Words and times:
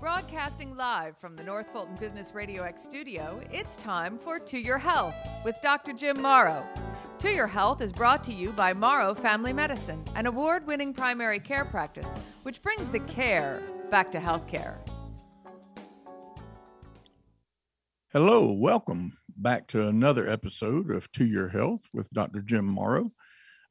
Broadcasting 0.00 0.74
live 0.76 1.18
from 1.18 1.36
the 1.36 1.42
North 1.42 1.70
Fulton 1.74 1.94
Business 1.96 2.34
Radio 2.34 2.62
X 2.62 2.82
studio, 2.82 3.38
it's 3.52 3.76
time 3.76 4.16
for 4.16 4.38
To 4.38 4.58
Your 4.58 4.78
Health 4.78 5.14
with 5.44 5.60
Dr. 5.60 5.92
Jim 5.92 6.22
Morrow. 6.22 6.66
To 7.18 7.30
Your 7.30 7.46
Health 7.46 7.82
is 7.82 7.92
brought 7.92 8.24
to 8.24 8.32
you 8.32 8.48
by 8.52 8.72
Morrow 8.72 9.14
Family 9.14 9.52
Medicine, 9.52 10.02
an 10.14 10.24
award 10.24 10.66
winning 10.66 10.94
primary 10.94 11.38
care 11.38 11.66
practice 11.66 12.08
which 12.44 12.62
brings 12.62 12.88
the 12.88 13.00
care 13.00 13.62
back 13.90 14.10
to 14.12 14.18
healthcare. 14.18 14.78
Hello, 18.14 18.52
welcome 18.52 19.12
back 19.36 19.66
to 19.68 19.86
another 19.86 20.26
episode 20.30 20.90
of 20.90 21.12
To 21.12 21.26
Your 21.26 21.48
Health 21.48 21.82
with 21.92 22.08
Dr. 22.08 22.40
Jim 22.40 22.64
Morrow. 22.64 23.12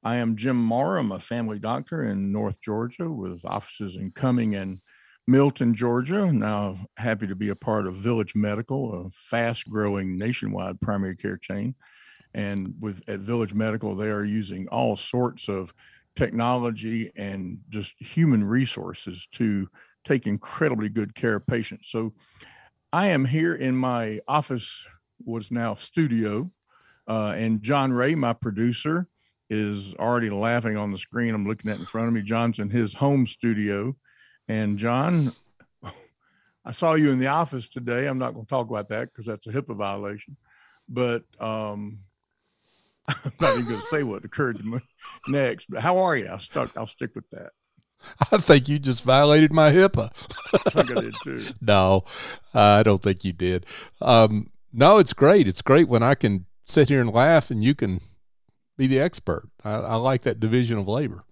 I 0.04 0.18
am 0.18 0.36
Jim 0.36 0.64
Morrow. 0.64 1.00
I'm 1.00 1.11
a 1.11 1.20
family 1.20 1.57
doctor 1.57 2.03
in 2.03 2.31
North 2.31 2.61
Georgia 2.61 3.09
with 3.09 3.43
offices 3.45 3.95
in 3.95 4.11
Cumming 4.11 4.53
and 4.53 4.80
Milton, 5.29 5.75
Georgia. 5.75 6.33
Now 6.33 6.79
happy 6.97 7.27
to 7.27 7.35
be 7.35 7.49
a 7.49 7.55
part 7.55 7.85
of 7.85 7.93
Village 7.93 8.33
Medical, 8.33 9.05
a 9.05 9.09
fast 9.11 9.69
growing 9.69 10.17
nationwide 10.17 10.81
primary 10.81 11.15
care 11.15 11.38
chain. 11.38 11.75
And 12.33 12.73
with 12.79 13.03
at 13.07 13.19
Village 13.19 13.53
Medical, 13.53 13.95
they 13.95 14.09
are 14.09 14.23
using 14.23 14.67
all 14.69 14.97
sorts 14.97 15.47
of 15.47 15.71
technology 16.15 17.11
and 17.15 17.59
just 17.69 17.93
human 17.99 18.43
resources 18.43 19.27
to 19.33 19.67
take 20.03 20.25
incredibly 20.25 20.89
good 20.89 21.13
care 21.13 21.35
of 21.35 21.45
patients. 21.45 21.89
So 21.91 22.13
I 22.91 23.09
am 23.09 23.23
here 23.23 23.53
in 23.53 23.75
my 23.75 24.21
office, 24.27 24.83
was 25.23 25.52
now 25.52 25.75
studio, 25.75 26.49
uh, 27.07 27.33
and 27.38 27.61
John 27.61 27.93
Ray, 27.93 28.16
my 28.16 28.33
producer, 28.33 29.07
is 29.47 29.93
already 29.99 30.31
laughing 30.31 30.75
on 30.75 30.91
the 30.91 30.97
screen 30.97 31.35
I'm 31.35 31.47
looking 31.47 31.69
at 31.69 31.77
in 31.77 31.85
front 31.85 32.07
of 32.07 32.16
me. 32.16 32.23
John's 32.23 32.57
in 32.57 32.71
his 32.71 32.95
home 32.95 33.27
studio 33.27 33.95
and 34.50 34.80
John, 34.80 35.31
I 36.66 36.72
saw 36.72 36.95
you 36.95 37.11
in 37.11 37.19
the 37.19 37.28
office 37.28 37.69
today. 37.69 38.08
I'm 38.08 38.17
not 38.17 38.33
going 38.33 38.45
to 38.45 38.50
talk 38.50 38.69
about 38.69 38.89
that 38.89 39.11
because 39.11 39.25
that's 39.25 39.47
a 39.47 39.52
HIPAA 39.52 39.75
violation. 39.75 40.36
But 40.89 41.23
um, 41.39 42.00
I'm 43.08 43.31
not 43.39 43.53
even 43.53 43.70
going 43.70 43.80
to 43.80 43.86
say 43.86 44.03
what 44.03 44.25
occurred 44.25 44.58
to 44.58 44.64
me 44.64 44.80
next. 45.27 45.70
But 45.70 45.81
how 45.81 46.00
are 46.00 46.17
you? 46.17 46.25
I'll 46.25 46.39
stuck. 46.39 46.75
I'll 46.75 46.88
stick 46.88 47.11
with 47.16 47.30
that. 47.30 47.52
I 48.31 48.38
think 48.38 48.67
you 48.67 48.80
just 48.80 49.03
violated 49.03 49.53
my 49.53 49.72
HIPAA. 49.72 50.09
I 50.53 50.70
think 50.70 50.97
I 50.97 51.02
did 51.02 51.16
too. 51.23 51.39
no, 51.61 52.03
I 52.53 52.81
don't 52.81 53.03
think 53.03 53.23
you 53.23 53.33
did. 53.33 53.66
Um, 54.02 54.47
no, 54.73 54.97
it's 54.97 55.14
great. 55.14 55.47
It's 55.47 55.61
great 55.61 55.88
when 55.88 56.02
I 56.02 56.16
can 56.16 56.45
sit 56.66 56.89
here 56.89 57.02
and 57.02 57.14
laugh 57.14 57.52
and 57.52 57.64
you 57.64 57.75
can 57.75 58.02
be 58.77 58.88
the 58.88 59.00
expert. 59.00 59.47
I, 59.64 59.73
I 59.73 59.95
like 59.95 60.23
that 60.23 60.39
division 60.39 60.80
of 60.80 60.88
labor 60.88 61.23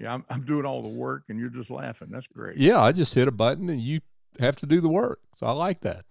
yeah, 0.00 0.14
I'm, 0.14 0.24
I'm 0.30 0.44
doing 0.46 0.64
all 0.64 0.82
the 0.82 0.88
work 0.88 1.24
and 1.28 1.38
you're 1.38 1.50
just 1.50 1.70
laughing. 1.70 2.08
That's 2.10 2.26
great. 2.26 2.56
Yeah, 2.56 2.80
I 2.80 2.90
just 2.92 3.14
hit 3.14 3.28
a 3.28 3.32
button 3.32 3.68
and 3.68 3.80
you 3.80 4.00
have 4.38 4.56
to 4.56 4.66
do 4.66 4.80
the 4.80 4.88
work. 4.88 5.20
So 5.36 5.46
I 5.46 5.52
like 5.52 5.82
that. 5.82 6.06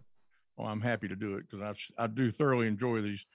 Well, 0.56 0.68
I'm 0.68 0.82
happy 0.82 1.08
to 1.08 1.16
do 1.16 1.36
it 1.36 1.46
because 1.50 1.76
I, 1.98 2.04
I 2.04 2.08
do 2.08 2.32
thoroughly 2.32 2.68
enjoy 2.68 3.02
these 3.02 3.26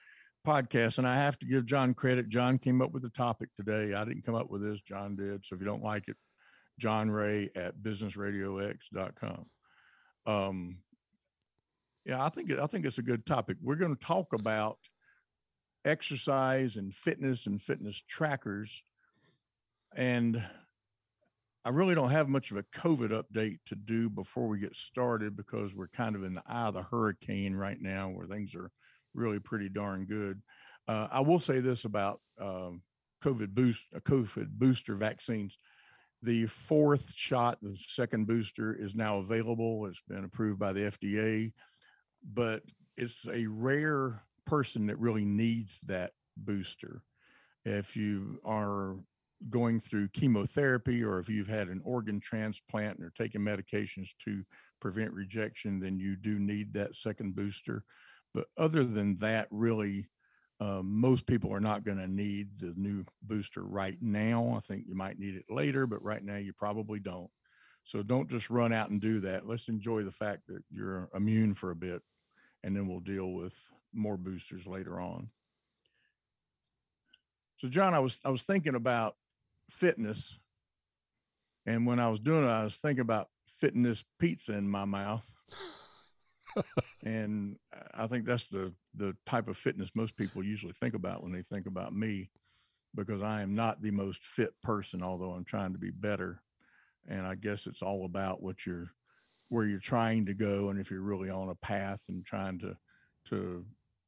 podcasts. 0.47 0.97
And 0.97 1.05
I 1.05 1.17
have 1.17 1.37
to 1.39 1.45
give 1.45 1.65
John 1.65 1.93
credit. 1.93 2.29
John 2.29 2.57
came 2.57 2.81
up 2.81 2.93
with 2.93 3.03
the 3.03 3.09
topic 3.09 3.49
today. 3.57 3.93
I 3.93 4.05
didn't 4.05 4.25
come 4.25 4.35
up 4.35 4.49
with 4.49 4.61
this, 4.61 4.79
John 4.79 5.17
did. 5.17 5.43
So 5.45 5.55
if 5.55 5.61
you 5.61 5.67
don't 5.67 5.83
like 5.83 6.07
it, 6.07 6.15
John 6.79 7.11
Ray 7.11 7.49
at 7.55 7.77
businessradiox.com. 7.79 9.45
Um, 10.25 10.77
yeah, 12.05 12.23
I 12.23 12.29
think 12.29 12.51
I 12.51 12.67
think 12.67 12.85
it's 12.85 12.97
a 12.97 13.03
good 13.03 13.25
topic. 13.25 13.57
We're 13.61 13.75
going 13.75 13.95
to 13.95 14.05
talk 14.05 14.31
about 14.33 14.77
exercise 15.83 16.77
and 16.77 16.93
fitness 16.93 17.45
and 17.45 17.61
fitness 17.61 18.01
trackers 18.07 18.83
and 19.95 20.43
I 21.63 21.69
really 21.69 21.95
don't 21.95 22.11
have 22.11 22.29
much 22.29 22.51
of 22.51 22.57
a 22.57 22.63
COVID 22.77 23.09
update 23.09 23.57
to 23.67 23.75
do 23.75 24.09
before 24.09 24.47
we 24.47 24.59
get 24.59 24.75
started 24.75 25.35
because 25.35 25.73
we're 25.73 25.87
kind 25.87 26.15
of 26.15 26.23
in 26.23 26.35
the 26.35 26.43
eye 26.45 26.67
of 26.67 26.75
the 26.75 26.83
hurricane 26.83 27.55
right 27.55 27.81
now 27.81 28.09
where 28.09 28.27
things 28.27 28.53
are 28.53 28.69
really 29.15 29.39
pretty 29.39 29.69
darn 29.69 30.05
good. 30.05 30.41
Uh, 30.87 31.07
I 31.11 31.21
will 31.21 31.39
say 31.39 31.61
this 31.61 31.85
about 31.85 32.21
um, 32.39 32.83
COVID 33.23 33.55
boost, 33.55 33.83
uh, 33.95 33.99
COVID 34.01 34.49
booster 34.49 34.95
vaccines. 34.95 35.57
The 36.21 36.45
fourth 36.45 37.11
shot, 37.15 37.57
the 37.61 37.75
second 37.87 38.27
booster, 38.27 38.73
is 38.73 38.93
now 38.93 39.17
available. 39.17 39.87
It's 39.87 40.01
been 40.07 40.23
approved 40.23 40.59
by 40.59 40.73
the 40.73 40.91
FDA, 40.91 41.51
but 42.23 42.61
it's 42.97 43.15
a 43.31 43.47
rare 43.47 44.21
person 44.45 44.87
that 44.87 44.99
really 44.99 45.25
needs 45.25 45.79
that 45.87 46.11
booster. 46.37 47.01
If 47.63 47.95
you 47.95 48.39
are 48.45 48.97
going 49.49 49.79
through 49.79 50.07
chemotherapy 50.09 51.03
or 51.03 51.19
if 51.19 51.29
you've 51.29 51.47
had 51.47 51.67
an 51.67 51.81
organ 51.83 52.19
transplant 52.19 52.97
and 52.97 53.05
are 53.05 53.13
taking 53.17 53.41
medications 53.41 54.07
to 54.23 54.43
prevent 54.79 55.11
rejection, 55.13 55.79
then 55.79 55.99
you 55.99 56.15
do 56.15 56.39
need 56.39 56.73
that 56.73 56.95
second 56.95 57.35
booster. 57.35 57.83
But 58.33 58.47
other 58.57 58.83
than 58.83 59.17
that, 59.19 59.47
really, 59.51 60.07
uh, 60.59 60.81
most 60.83 61.25
people 61.25 61.53
are 61.53 61.59
not 61.59 61.83
going 61.83 61.97
to 61.97 62.07
need 62.07 62.49
the 62.59 62.73
new 62.77 63.03
booster 63.23 63.63
right 63.63 63.97
now. 64.01 64.55
I 64.57 64.61
think 64.61 64.85
you 64.87 64.95
might 64.95 65.19
need 65.19 65.35
it 65.35 65.45
later, 65.49 65.85
but 65.85 66.03
right 66.03 66.23
now 66.23 66.37
you 66.37 66.53
probably 66.53 66.99
don't. 66.99 67.29
So 67.83 68.01
don't 68.01 68.29
just 68.29 68.49
run 68.49 68.73
out 68.73 68.89
and 68.89 68.99
do 68.99 69.19
that. 69.21 69.47
Let's 69.47 69.67
enjoy 69.67 70.03
the 70.03 70.11
fact 70.11 70.47
that 70.47 70.63
you're 70.71 71.09
immune 71.13 71.53
for 71.53 71.71
a 71.71 71.75
bit, 71.75 72.01
and 72.63 72.75
then 72.75 72.87
we'll 72.87 72.99
deal 72.99 73.31
with 73.31 73.55
more 73.93 74.17
boosters 74.17 74.65
later 74.65 74.99
on. 74.99 75.29
So 77.57 77.67
John, 77.67 77.93
I 77.93 77.99
was 77.99 78.19
I 78.25 78.29
was 78.29 78.43
thinking 78.43 78.75
about 78.75 79.15
fitness. 79.69 80.37
And 81.65 81.85
when 81.85 81.99
I 81.99 82.09
was 82.09 82.19
doing 82.19 82.45
it, 82.45 82.49
I 82.49 82.63
was 82.63 82.75
thinking 82.75 83.01
about 83.01 83.29
fitting 83.47 83.83
this 83.83 84.03
pizza 84.19 84.53
in 84.53 84.69
my 84.69 84.85
mouth. 84.85 85.29
and 87.03 87.57
I 87.93 88.07
think 88.07 88.25
that's 88.25 88.47
the 88.47 88.73
the 88.95 89.15
type 89.25 89.47
of 89.47 89.57
fitness 89.57 89.89
most 89.93 90.15
people 90.15 90.43
usually 90.43 90.73
think 90.79 90.93
about 90.93 91.23
when 91.23 91.31
they 91.31 91.41
think 91.41 91.65
about 91.65 91.93
me, 91.95 92.29
because 92.95 93.21
I 93.21 93.41
am 93.41 93.55
not 93.55 93.81
the 93.81 93.91
most 93.91 94.23
fit 94.23 94.53
person, 94.61 95.03
although 95.03 95.31
I'm 95.31 95.43
trying 95.43 95.73
to 95.73 95.79
be 95.79 95.91
better. 95.91 96.41
And 97.07 97.25
I 97.25 97.35
guess 97.35 97.67
it's 97.67 97.81
all 97.81 98.05
about 98.05 98.41
what 98.41 98.65
you're 98.65 98.91
where 99.49 99.65
you're 99.65 99.79
trying 99.79 100.25
to 100.25 100.33
go 100.33 100.69
and 100.69 100.79
if 100.79 100.89
you're 100.89 101.01
really 101.01 101.29
on 101.29 101.49
a 101.49 101.55
path 101.55 102.01
and 102.09 102.25
trying 102.25 102.59
to 102.59 102.75
to 103.29 103.65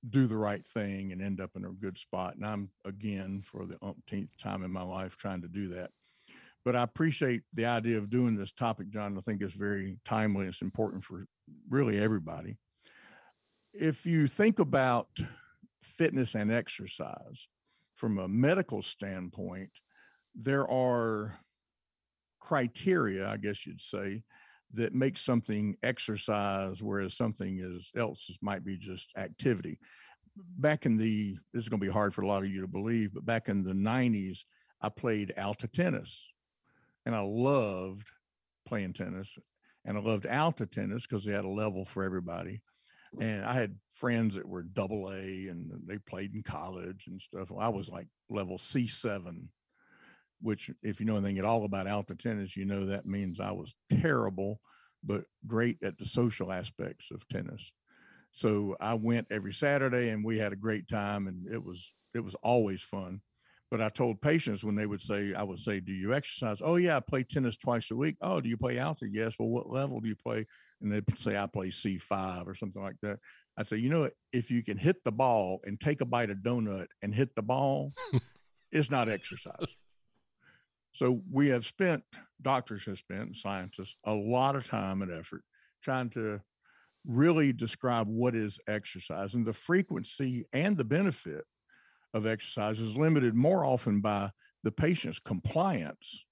do 0.10 0.28
the 0.28 0.38
right 0.38 0.66
thing 0.66 1.12
and 1.12 1.22
end 1.22 1.42
up 1.42 1.52
in 1.56 1.66
a 1.66 1.70
good 1.70 1.98
spot. 1.98 2.36
And 2.36 2.46
I'm 2.46 2.70
again 2.86 3.44
for 3.46 3.66
the 3.66 3.78
umpteenth 3.82 4.38
time 4.42 4.64
in 4.64 4.72
my 4.72 4.84
life 4.84 5.18
trying 5.18 5.42
to 5.42 5.48
do 5.48 5.70
that. 5.70 5.92
But 6.66 6.76
I 6.76 6.84
appreciate 6.84 7.44
the 7.54 7.66
idea 7.66 7.98
of 7.98 8.10
doing 8.10 8.36
this 8.36 8.52
topic, 8.52 8.90
John. 8.90 9.18
I 9.18 9.22
think 9.22 9.42
it's 9.42 9.54
very 9.54 9.98
timely. 10.06 10.48
It's 10.48 10.62
important 10.62 11.04
for 11.04 11.26
really 11.70 12.00
everybody. 12.00 12.58
If 13.74 14.06
you 14.06 14.28
think 14.28 14.60
about 14.60 15.08
fitness 15.82 16.36
and 16.36 16.52
exercise 16.52 17.48
from 17.96 18.20
a 18.20 18.28
medical 18.28 18.82
standpoint, 18.82 19.70
there 20.36 20.70
are 20.70 21.40
criteria, 22.42 23.28
I 23.28 23.38
guess 23.38 23.66
you'd 23.66 23.82
say, 23.82 24.24
that 24.74 24.94
makes 24.94 25.22
something 25.22 25.76
exercise, 25.84 26.82
whereas 26.82 27.16
something 27.16 27.60
is 27.60 27.90
else 27.98 28.30
might 28.42 28.66
be 28.66 28.78
just 28.78 29.12
activity. 29.18 29.80
Back 30.58 30.86
in 30.86 30.98
the, 30.98 31.36
this 31.54 31.64
is 31.64 31.70
going 31.70 31.80
to 31.80 31.86
be 31.86 31.92
hard 31.92 32.14
for 32.14 32.22
a 32.22 32.28
lot 32.28 32.44
of 32.44 32.50
you 32.50 32.62
to 32.62 32.68
believe, 32.68 33.14
but 33.14 33.26
back 33.26 33.50
in 33.50 33.64
the 33.64 33.74
90s, 33.74 34.40
I 34.82 34.90
played 34.90 35.34
ALTA 35.38 35.68
tennis 35.68 36.26
and 37.06 37.16
I 37.16 37.22
loved 37.22 38.12
playing 38.68 38.94
tennis 38.94 39.30
and 39.86 39.98
I 39.98 40.02
loved 40.02 40.26
ALTA 40.26 40.68
tennis 40.68 41.04
because 41.04 41.24
they 41.24 41.32
had 41.32 41.46
a 41.46 41.50
level 41.50 41.86
for 41.86 42.04
everybody. 42.04 42.62
And 43.20 43.46
I 43.46 43.54
had 43.54 43.76
friends 43.90 44.36
that 44.36 44.48
were 44.48 44.64
double 44.64 45.10
A 45.10 45.48
and 45.48 45.72
they 45.88 45.98
played 45.98 46.36
in 46.36 46.44
college 46.44 47.06
and 47.08 47.22
stuff. 47.22 47.50
I 47.58 47.70
was 47.70 47.88
like 47.88 48.08
level 48.30 48.58
C7 48.58 49.48
which 50.42 50.70
if 50.84 51.00
you 51.00 51.06
know 51.06 51.18
anything 51.18 51.40
at 51.40 51.46
all 51.46 51.66
about 51.66 51.88
ALTA 51.88 52.16
tennis, 52.16 52.56
you 52.56 52.66
know 52.66 52.86
that 52.86 53.06
means 53.06 53.40
I 53.40 53.52
was 53.52 53.74
terrible, 54.02 54.60
but 55.04 55.24
great 55.46 55.78
at 55.84 55.98
the 55.98 56.06
social 56.06 56.52
aspects 56.52 57.10
of 57.12 57.28
tennis. 57.28 57.72
So 58.32 58.76
I 58.80 58.94
went 58.94 59.28
every 59.32 59.54
Saturday 59.54 60.10
and 60.10 60.24
we 60.24 60.38
had 60.38 60.54
a 60.54 60.58
great 60.58 60.88
time 60.88 61.28
and 61.28 61.48
it 61.52 61.64
was 61.64 61.94
it 62.14 62.20
was 62.20 62.36
always 62.36 62.82
fun. 62.82 63.22
But 63.70 63.82
I 63.82 63.90
told 63.90 64.22
patients 64.22 64.64
when 64.64 64.76
they 64.76 64.86
would 64.86 65.02
say, 65.02 65.34
I 65.34 65.44
would 65.44 65.60
say, 65.60 65.80
Do 65.80 65.92
you 65.92 66.14
exercise? 66.14 66.62
Oh 66.64 66.76
yeah, 66.76 66.98
I 66.98 67.00
play 67.02 67.24
tennis 67.24 67.58
twice 67.58 67.92
a 67.92 67.96
week. 67.96 68.16
Oh, 68.22 68.40
do 68.40 68.48
you 68.48 68.56
play 68.56 68.78
ALTA? 68.78 69.08
Yes. 69.12 69.34
Well, 69.38 69.50
what 69.50 69.70
level 69.70 70.00
do 70.00 70.08
you 70.08 70.16
play? 70.16 70.46
And 70.82 70.92
they'd 70.92 71.04
say 71.18 71.36
I 71.36 71.48
play 71.48 71.70
C5 71.70 72.48
or 72.48 72.56
something 72.56 72.82
like 72.82 72.96
that. 73.02 73.20
I'd 73.58 73.68
say, 73.68 73.78
you 73.78 73.90
know, 73.90 74.10
if 74.32 74.52
you 74.52 74.64
can 74.64 74.78
hit 74.78 75.04
the 75.04 75.12
ball 75.12 75.60
and 75.66 75.80
take 75.80 76.02
a 76.02 76.06
bite 76.06 76.30
of 76.30 76.38
donut 76.38 76.88
and 77.02 77.14
hit 77.14 77.36
the 77.36 77.42
ball, 77.42 77.94
it's 78.72 78.92
not 78.92 79.10
exercise. 79.10 79.76
So 80.98 81.22
we 81.32 81.50
have 81.50 81.64
spent, 81.64 82.04
doctors 82.42 82.86
have 82.86 82.98
spent, 82.98 83.36
scientists, 83.36 83.96
a 84.04 84.14
lot 84.14 84.56
of 84.56 84.68
time 84.68 85.04
and 85.04 85.12
effort 85.12 85.44
trying 85.84 86.10
to 86.10 86.42
really 87.06 87.54
describe 87.54 88.08
what 88.08 88.36
is 88.36 88.58
exercise 88.68 89.36
and 89.36 89.46
the 89.46 89.54
frequency 89.54 90.48
and 90.54 90.76
the 90.76 90.84
benefit 90.84 91.46
of 92.16 92.26
exercise 92.26 92.80
is 92.80 92.98
limited 92.98 93.36
more 93.36 93.64
often 93.64 94.02
by 94.02 94.32
the 94.64 94.72
patient's 94.72 95.20
compliance 95.20 96.26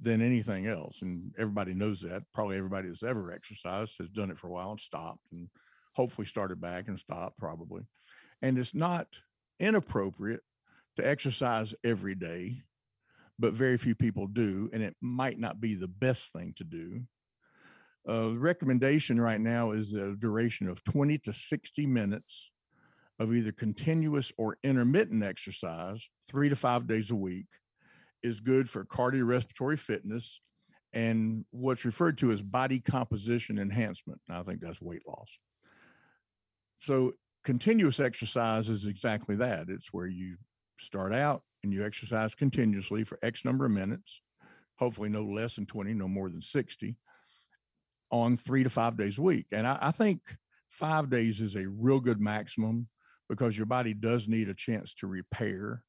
than 0.00 0.22
anything 0.22 0.68
else. 0.68 1.02
And 1.02 1.34
everybody 1.36 1.74
knows 1.74 2.00
that. 2.02 2.22
Probably 2.32 2.56
everybody 2.56 2.86
that's 2.86 3.02
ever 3.02 3.32
exercised 3.32 3.94
has 3.98 4.08
done 4.08 4.30
it 4.30 4.38
for 4.38 4.46
a 4.46 4.52
while 4.52 4.70
and 4.70 4.80
stopped 4.80 5.32
and 5.32 5.48
hopefully 5.94 6.28
started 6.28 6.60
back 6.60 6.86
and 6.86 6.96
stopped 6.96 7.38
probably. 7.38 7.82
And 8.40 8.56
it's 8.56 8.72
not 8.72 9.08
inappropriate 9.58 10.42
to 10.94 11.06
exercise 11.06 11.74
every 11.82 12.14
day, 12.14 12.62
but 13.42 13.54
very 13.54 13.76
few 13.76 13.96
people 13.96 14.28
do. 14.28 14.70
And 14.72 14.84
it 14.84 14.94
might 15.00 15.36
not 15.36 15.60
be 15.60 15.74
the 15.74 15.88
best 15.88 16.30
thing 16.32 16.54
to 16.58 16.64
do. 16.64 17.00
Uh, 18.08 18.28
the 18.28 18.38
recommendation 18.38 19.20
right 19.20 19.40
now 19.40 19.72
is 19.72 19.92
a 19.94 20.14
duration 20.14 20.68
of 20.68 20.82
20 20.84 21.18
to 21.18 21.32
60 21.32 21.86
minutes 21.86 22.50
of 23.18 23.34
either 23.34 23.50
continuous 23.50 24.30
or 24.38 24.58
intermittent 24.62 25.24
exercise, 25.24 26.06
three 26.30 26.48
to 26.50 26.56
five 26.56 26.86
days 26.86 27.10
a 27.10 27.16
week, 27.16 27.46
is 28.22 28.38
good 28.38 28.70
for 28.70 28.84
cardiorespiratory 28.84 29.78
fitness 29.78 30.40
and 30.92 31.44
what's 31.50 31.84
referred 31.84 32.18
to 32.18 32.30
as 32.30 32.42
body 32.42 32.78
composition 32.78 33.58
enhancement. 33.58 34.20
I 34.30 34.42
think 34.44 34.60
that's 34.60 34.80
weight 34.80 35.02
loss. 35.06 35.28
So, 36.80 37.14
continuous 37.44 37.98
exercise 37.98 38.68
is 38.68 38.86
exactly 38.86 39.34
that. 39.36 39.66
It's 39.68 39.92
where 39.92 40.06
you 40.06 40.36
start 40.78 41.12
out 41.12 41.42
and 41.62 41.72
you 41.72 41.84
exercise 41.84 42.34
continuously 42.34 43.04
for 43.04 43.18
X 43.22 43.44
number 43.44 43.64
of 43.64 43.70
minutes, 43.70 44.20
hopefully 44.76 45.08
no 45.08 45.24
less 45.24 45.56
than 45.56 45.66
20, 45.66 45.94
no 45.94 46.08
more 46.08 46.28
than 46.28 46.42
60, 46.42 46.96
on 48.10 48.36
three 48.36 48.62
to 48.62 48.70
five 48.70 48.96
days 48.96 49.18
a 49.18 49.22
week. 49.22 49.46
And 49.52 49.66
I, 49.66 49.78
I 49.80 49.90
think 49.90 50.20
five 50.70 51.10
days 51.10 51.40
is 51.40 51.56
a 51.56 51.66
real 51.68 52.00
good 52.00 52.20
maximum 52.20 52.88
because 53.28 53.56
your 53.56 53.66
body 53.66 53.94
does 53.94 54.28
need 54.28 54.48
a 54.48 54.54
chance 54.54 54.94
to 54.94 55.06
repair. 55.06 55.82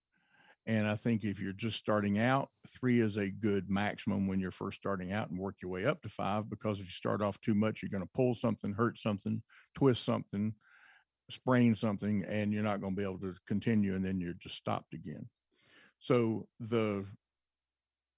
And 0.66 0.88
I 0.88 0.96
think 0.96 1.26
if 1.26 1.42
you're 1.42 1.52
just 1.52 1.78
starting 1.78 2.20
out, 2.20 2.50
three 2.80 3.02
is 3.02 3.18
a 3.18 3.28
good 3.28 3.70
maximum 3.70 4.28
when 4.28 4.40
you're 4.40 4.52
first 4.52 4.78
starting 4.78 5.12
out 5.12 5.30
and 5.30 5.38
work 5.38 5.56
your 5.62 5.72
way 5.72 5.86
up 5.86 6.02
to 6.04 6.10
five. 6.10 6.50
Because 6.50 6.80
if 6.80 6.86
you 6.86 6.92
start 6.92 7.22
off 7.22 7.40
too 7.42 7.54
much, 7.54 7.82
you're 7.82 7.90
going 7.90 8.04
to 8.04 8.10
pull 8.16 8.34
something, 8.34 8.72
hurt 8.72 8.98
something, 8.98 9.42
twist 9.76 10.06
something, 10.06 10.54
sprain 11.30 11.76
something, 11.76 12.24
and 12.30 12.54
you're 12.54 12.64
not 12.64 12.80
going 12.80 12.96
to 12.96 12.98
be 12.98 13.04
able 13.04 13.20
to 13.20 13.36
continue. 13.46 13.96
And 13.96 14.06
then 14.06 14.22
you're 14.22 14.36
just 14.40 14.56
stopped 14.56 14.94
again. 14.94 15.28
So 16.04 16.50
the 16.60 17.06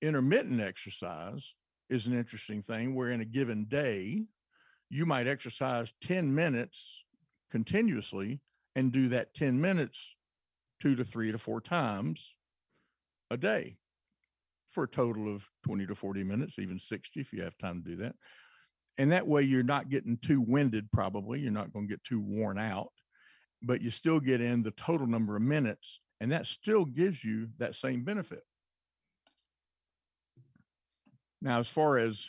intermittent 0.02 0.60
exercise 0.60 1.54
is 1.88 2.08
an 2.08 2.18
interesting 2.18 2.64
thing 2.64 2.96
where 2.96 3.12
in 3.12 3.22
a 3.22 3.26
given 3.26 3.66
day, 3.66 4.24
you 4.90 5.06
might 5.06 5.28
exercise 5.28 5.94
10 6.02 6.34
minutes 6.34 7.04
continuously 7.52 8.42
and 8.76 8.92
do 8.92 9.10
that 9.10 9.36
10 9.36 9.62
minutes 9.62 10.16
two 10.82 10.96
to 10.96 11.06
three 11.06 11.32
to 11.32 11.38
four 11.38 11.62
times 11.62 12.34
a 13.30 13.38
day 13.38 13.78
for 14.68 14.86
a 14.86 14.90
total 14.90 15.32
of 15.32 15.48
20 15.64 15.86
to 15.86 15.94
40 15.94 16.24
minutes, 16.24 16.58
even 16.58 16.80
60 16.80 17.20
if 17.20 17.32
you 17.32 17.44
have 17.44 17.58
time 17.60 17.84
to 17.84 17.90
do 17.92 17.96
that. 17.98 18.16
And 18.98 19.12
that 19.12 19.28
way 19.28 19.44
you're 19.44 19.62
not 19.62 19.90
getting 19.90 20.18
too 20.18 20.42
winded, 20.42 20.92
probably. 20.92 21.40
You're 21.40 21.52
not 21.52 21.72
going 21.72 21.88
to 21.88 21.94
get 21.94 22.04
too 22.04 22.20
worn 22.20 22.58
out, 22.58 22.92
but 23.62 23.84
you 23.84 23.92
still 23.92 24.20
get 24.20 24.42
in 24.42 24.64
the 24.64 24.72
total 24.72 25.06
number 25.06 25.36
of 25.36 25.44
minutes, 25.44 26.00
and 26.20 26.32
that 26.32 26.46
still 26.46 26.86
gives 26.86 27.24
you 27.24 27.50
that 27.58 27.76
same 27.76 28.04
benefit. 28.04 28.44
Now, 31.42 31.60
as 31.60 31.68
far 31.68 31.98
as 31.98 32.26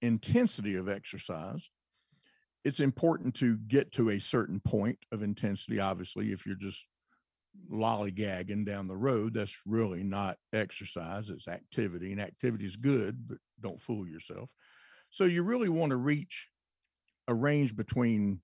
intensity 0.00 0.76
of 0.76 0.88
exercise, 0.88 1.68
it's 2.64 2.80
important 2.80 3.34
to 3.36 3.56
get 3.68 3.92
to 3.92 4.10
a 4.10 4.18
certain 4.18 4.60
point 4.60 4.98
of 5.12 5.22
intensity. 5.22 5.80
Obviously, 5.80 6.32
if 6.32 6.46
you're 6.46 6.54
just 6.54 6.78
lollygagging 7.70 8.64
down 8.64 8.86
the 8.86 8.96
road, 8.96 9.34
that's 9.34 9.56
really 9.66 10.02
not 10.02 10.38
exercise, 10.52 11.30
it's 11.30 11.48
activity. 11.48 12.12
And 12.12 12.20
activity 12.20 12.66
is 12.66 12.76
good, 12.76 13.28
but 13.28 13.38
don't 13.60 13.82
fool 13.82 14.06
yourself. 14.06 14.48
So 15.10 15.24
you 15.24 15.42
really 15.42 15.68
want 15.68 15.90
to 15.90 15.96
reach 15.96 16.48
a 17.28 17.34
range 17.34 17.76
between 17.76 18.40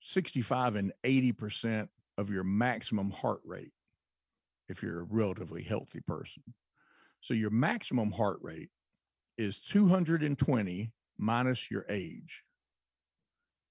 65 0.00 0.76
and 0.76 0.92
80% 1.04 1.88
of 2.18 2.28
your 2.28 2.44
maximum 2.44 3.10
heart 3.10 3.40
rate 3.44 3.72
if 4.68 4.82
you're 4.82 5.00
a 5.00 5.04
relatively 5.04 5.62
healthy 5.62 6.00
person. 6.00 6.42
So 7.22 7.32
your 7.32 7.50
maximum 7.50 8.10
heart 8.10 8.38
rate 8.42 8.68
is 9.38 9.58
220 9.60 10.92
minus 11.16 11.70
your 11.70 11.86
age. 11.88 12.42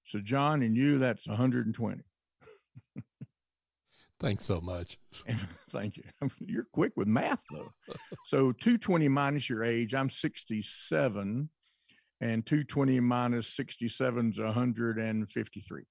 So, 0.04 0.20
John 0.20 0.62
and 0.62 0.74
you, 0.74 0.98
that's 0.98 1.26
120. 1.28 2.02
Thanks 4.20 4.44
so 4.46 4.60
much. 4.60 4.98
Thank 5.70 5.98
you. 5.98 6.04
You're 6.40 6.66
quick 6.72 6.92
with 6.96 7.08
math, 7.08 7.42
though. 7.52 7.70
so, 8.24 8.52
220 8.52 9.06
minus 9.08 9.50
your 9.50 9.62
age, 9.62 9.94
I'm 9.94 10.08
67, 10.08 11.50
and 12.22 12.46
220 12.46 13.00
minus 13.00 13.48
67 13.54 14.30
is 14.30 14.38
153. 14.38 15.82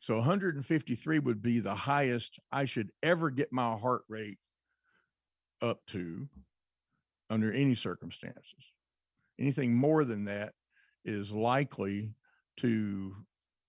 So, 0.00 0.16
153 0.16 1.18
would 1.20 1.42
be 1.42 1.60
the 1.60 1.74
highest 1.74 2.38
I 2.52 2.64
should 2.64 2.90
ever 3.02 3.30
get 3.30 3.52
my 3.52 3.76
heart 3.76 4.02
rate 4.08 4.38
up 5.62 5.80
to 5.88 6.28
under 7.30 7.52
any 7.52 7.74
circumstances. 7.74 8.72
Anything 9.38 9.74
more 9.74 10.04
than 10.04 10.24
that 10.24 10.52
is 11.04 11.32
likely 11.32 12.14
to 12.58 13.14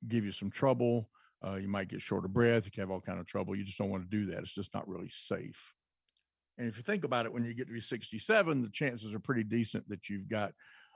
give 0.07 0.23
you 0.25 0.31
some 0.31 0.51
trouble. 0.51 1.09
Uh, 1.45 1.55
you 1.55 1.67
might 1.67 1.89
get 1.89 2.01
short 2.01 2.25
of 2.25 2.33
breath. 2.33 2.65
You 2.65 2.71
can 2.71 2.81
have 2.81 2.91
all 2.91 3.01
kind 3.01 3.19
of 3.19 3.27
trouble. 3.27 3.55
You 3.55 3.63
just 3.63 3.77
don't 3.77 3.89
want 3.89 4.09
to 4.09 4.17
do 4.17 4.31
that. 4.31 4.39
It's 4.39 4.53
just 4.53 4.73
not 4.73 4.87
really 4.87 5.09
safe. 5.27 5.73
And 6.57 6.67
if 6.67 6.77
you 6.77 6.83
think 6.83 7.03
about 7.03 7.25
it, 7.25 7.33
when 7.33 7.43
you 7.43 7.53
get 7.53 7.67
to 7.67 7.73
be 7.73 7.81
67, 7.81 8.61
the 8.61 8.69
chances 8.69 9.13
are 9.13 9.19
pretty 9.19 9.43
decent 9.43 9.87
that 9.89 10.09
you've 10.09 10.29
got 10.29 10.53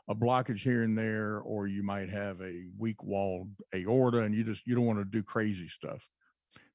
a 0.10 0.16
blockage 0.16 0.60
here 0.60 0.84
and 0.84 0.98
there, 0.98 1.40
or 1.40 1.68
you 1.68 1.84
might 1.84 2.10
have 2.10 2.42
a 2.42 2.66
weak 2.78 3.04
walled 3.04 3.50
aorta, 3.74 4.20
and 4.20 4.36
you 4.36 4.44
just 4.44 4.66
you 4.66 4.76
don't 4.76 4.86
want 4.86 5.00
to 5.00 5.06
do 5.06 5.24
crazy 5.24 5.70
stuff. 5.70 6.02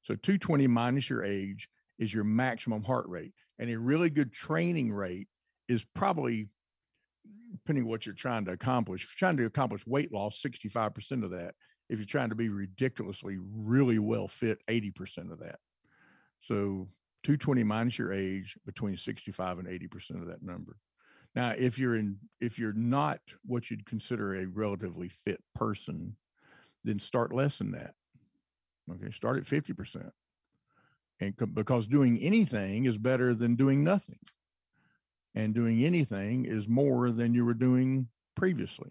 So 0.03 0.15
220 0.15 0.67
minus 0.67 1.09
your 1.09 1.23
age 1.23 1.67
is 1.99 2.13
your 2.13 2.23
maximum 2.23 2.83
heart 2.83 3.07
rate, 3.07 3.33
and 3.59 3.69
a 3.69 3.77
really 3.77 4.09
good 4.09 4.31
training 4.31 4.91
rate 4.91 5.27
is 5.67 5.83
probably 5.95 6.47
depending 7.51 7.87
what 7.87 8.05
you're 8.05 8.15
trying 8.15 8.45
to 8.45 8.51
accomplish. 8.51 9.03
If 9.03 9.09
you're 9.09 9.27
trying 9.27 9.37
to 9.37 9.45
accomplish 9.45 9.85
weight 9.85 10.13
loss, 10.13 10.41
65% 10.41 11.23
of 11.23 11.31
that. 11.31 11.55
If 11.89 11.99
you're 11.99 12.05
trying 12.05 12.29
to 12.29 12.35
be 12.35 12.49
ridiculously 12.49 13.37
really 13.39 13.99
well 13.99 14.27
fit, 14.27 14.59
80% 14.69 15.31
of 15.31 15.39
that. 15.39 15.59
So 16.41 16.89
220 17.23 17.63
minus 17.63 17.97
your 17.97 18.13
age 18.13 18.57
between 18.65 18.97
65 18.97 19.59
and 19.59 19.67
80% 19.67 20.21
of 20.21 20.27
that 20.27 20.43
number. 20.43 20.77
Now, 21.37 21.53
if 21.55 21.77
you're 21.77 21.95
in 21.95 22.17
if 22.41 22.57
you're 22.57 22.73
not 22.73 23.19
what 23.45 23.69
you'd 23.69 23.85
consider 23.85 24.33
a 24.33 24.47
relatively 24.47 25.07
fit 25.07 25.39
person, 25.53 26.15
then 26.83 26.97
start 26.97 27.31
less 27.31 27.59
than 27.59 27.73
that. 27.73 27.93
Okay, 28.91 29.11
start 29.11 29.37
at 29.37 29.43
50%. 29.43 30.09
And 31.19 31.35
because 31.53 31.85
doing 31.85 32.17
anything 32.17 32.85
is 32.85 32.97
better 32.97 33.35
than 33.35 33.55
doing 33.55 33.83
nothing 33.83 34.17
and 35.35 35.53
doing 35.53 35.85
anything 35.85 36.45
is 36.45 36.67
more 36.67 37.11
than 37.11 37.35
you 37.35 37.45
were 37.45 37.53
doing 37.53 38.07
previously. 38.35 38.89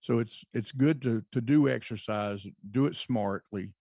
So 0.00 0.18
it's 0.18 0.44
it's 0.52 0.72
good 0.72 1.00
to 1.00 1.24
to 1.32 1.40
do 1.40 1.70
exercise, 1.70 2.46
do 2.70 2.84
it 2.84 2.96
smartly, 2.96 3.72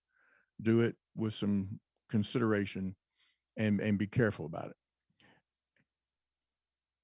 do 0.62 0.80
it 0.80 0.96
with 1.14 1.34
some 1.34 1.82
consideration 2.10 2.96
and 3.58 3.82
and 3.82 3.98
be 3.98 4.08
careful 4.08 4.46
about 4.46 4.68
it. 4.70 4.78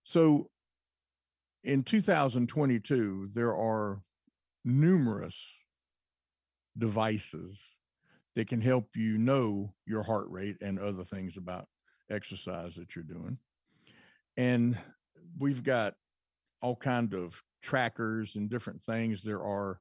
So 0.05 0.49
in 1.63 1.83
2022 1.83 3.31
there 3.33 3.55
are 3.55 4.01
numerous 4.63 5.35
devices 6.77 7.75
that 8.35 8.47
can 8.47 8.61
help 8.61 8.89
you 8.95 9.17
know 9.17 9.73
your 9.85 10.03
heart 10.03 10.27
rate 10.29 10.57
and 10.61 10.79
other 10.79 11.03
things 11.03 11.37
about 11.37 11.67
exercise 12.09 12.75
that 12.75 12.95
you're 12.95 13.03
doing 13.03 13.37
and 14.37 14.77
we've 15.39 15.63
got 15.63 15.95
all 16.61 16.75
kind 16.75 17.13
of 17.13 17.41
trackers 17.61 18.35
and 18.35 18.49
different 18.49 18.81
things. 18.83 19.21
There 19.21 19.41
are 19.41 19.79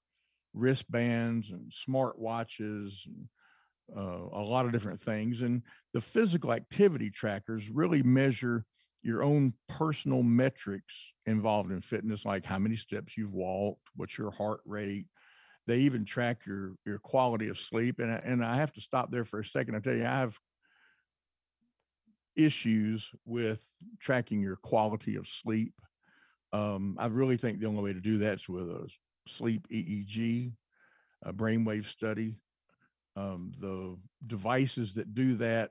wristbands 0.53 1.51
and 1.51 1.73
smart 1.73 2.19
watches 2.19 3.07
and 3.07 3.29
uh, 3.97 4.39
a 4.39 4.43
lot 4.43 4.67
of 4.67 4.73
different 4.73 5.01
things. 5.01 5.43
And 5.43 5.63
the 5.93 6.01
physical 6.01 6.53
activity 6.53 7.11
trackers 7.11 7.69
really 7.69 8.03
measure 8.03 8.65
your 9.05 9.23
own 9.23 9.53
personal 9.69 10.23
metrics 10.23 10.97
involved 11.27 11.71
in 11.71 11.81
fitness, 11.83 12.25
like 12.25 12.45
how 12.45 12.59
many 12.59 12.75
steps 12.75 13.17
you've 13.17 13.35
walked, 13.35 13.83
what's 13.95 14.17
your 14.17 14.31
heart 14.31 14.61
rate. 14.65 15.07
They 15.67 15.81
even 15.81 16.05
track 16.05 16.47
your 16.47 16.73
your 16.85 16.99
quality 16.99 17.49
of 17.49 17.59
sleep. 17.59 17.99
And, 17.99 18.11
and 18.11 18.45
I 18.45 18.57
have 18.57 18.73
to 18.73 18.81
stop 18.81 19.11
there 19.11 19.25
for 19.25 19.41
a 19.41 19.45
second. 19.45 19.77
I 19.77 19.81
tell 19.81 19.95
you, 19.95 20.05
I 20.05 20.21
have 20.21 20.39
issues 22.35 23.11
with 23.25 23.67
tracking 24.01 24.41
your 24.41 24.57
quality 24.57 25.17
of 25.17 25.29
sleep. 25.29 25.75
Um, 26.53 26.97
I 26.99 27.07
really 27.07 27.37
think 27.37 27.61
the 27.61 27.67
only 27.67 27.83
way 27.83 27.93
to 27.93 28.01
do 28.01 28.19
that 28.19 28.35
is 28.35 28.49
with 28.49 28.69
a 28.69 28.89
sleep 29.29 29.67
EEG, 29.71 30.53
a 31.23 31.33
brainwave 31.33 31.87
study. 31.87 32.37
Um, 33.17 33.53
the 33.61 33.97
devices 34.27 34.95
that 34.95 35.15
do 35.15 35.37
that 35.37 35.71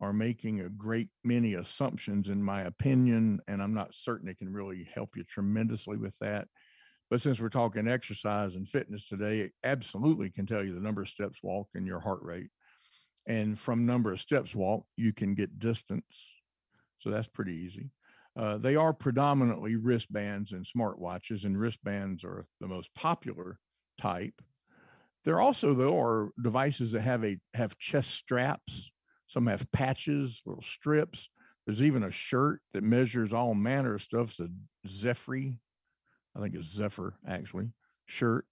are 0.00 0.12
making 0.12 0.60
a 0.60 0.68
great 0.68 1.08
many 1.24 1.54
assumptions, 1.54 2.28
in 2.28 2.42
my 2.42 2.62
opinion, 2.62 3.40
and 3.48 3.62
I'm 3.62 3.74
not 3.74 3.94
certain 3.94 4.28
it 4.28 4.38
can 4.38 4.52
really 4.52 4.88
help 4.94 5.16
you 5.16 5.24
tremendously 5.24 5.96
with 5.96 6.16
that. 6.20 6.48
But 7.10 7.22
since 7.22 7.40
we're 7.40 7.48
talking 7.48 7.88
exercise 7.88 8.56
and 8.56 8.68
fitness 8.68 9.06
today, 9.06 9.40
it 9.40 9.52
absolutely 9.64 10.28
can 10.30 10.44
tell 10.44 10.64
you 10.64 10.74
the 10.74 10.80
number 10.80 11.02
of 11.02 11.08
steps 11.08 11.38
walked 11.42 11.74
and 11.76 11.86
your 11.86 12.00
heart 12.00 12.22
rate. 12.22 12.50
And 13.26 13.58
from 13.58 13.86
number 13.86 14.12
of 14.12 14.20
steps 14.20 14.54
walked, 14.54 14.88
you 14.96 15.12
can 15.12 15.34
get 15.34 15.58
distance. 15.58 16.04
So 16.98 17.10
that's 17.10 17.28
pretty 17.28 17.54
easy. 17.54 17.90
Uh, 18.36 18.58
they 18.58 18.76
are 18.76 18.92
predominantly 18.92 19.76
wristbands 19.76 20.52
and 20.52 20.64
smartwatches, 20.64 21.44
and 21.44 21.58
wristbands 21.58 22.22
are 22.22 22.46
the 22.60 22.68
most 22.68 22.92
popular 22.94 23.58
type. 23.98 24.34
There 25.24 25.40
also, 25.40 25.74
though, 25.74 25.98
are 26.00 26.30
devices 26.40 26.92
that 26.92 27.00
have 27.00 27.24
a 27.24 27.38
have 27.54 27.78
chest 27.78 28.10
straps. 28.10 28.90
Some 29.28 29.46
have 29.46 29.70
patches, 29.72 30.42
little 30.46 30.62
strips. 30.62 31.28
There's 31.66 31.82
even 31.82 32.04
a 32.04 32.10
shirt 32.10 32.60
that 32.74 32.84
measures 32.84 33.32
all 33.32 33.54
manner 33.54 33.94
of 33.94 34.02
stuff. 34.02 34.30
It's 34.30 34.40
a 34.40 34.48
Zephyr, 34.88 35.58
I 36.36 36.40
think 36.40 36.54
it's 36.54 36.68
Zephyr 36.68 37.14
actually, 37.26 37.70
shirt. 38.06 38.46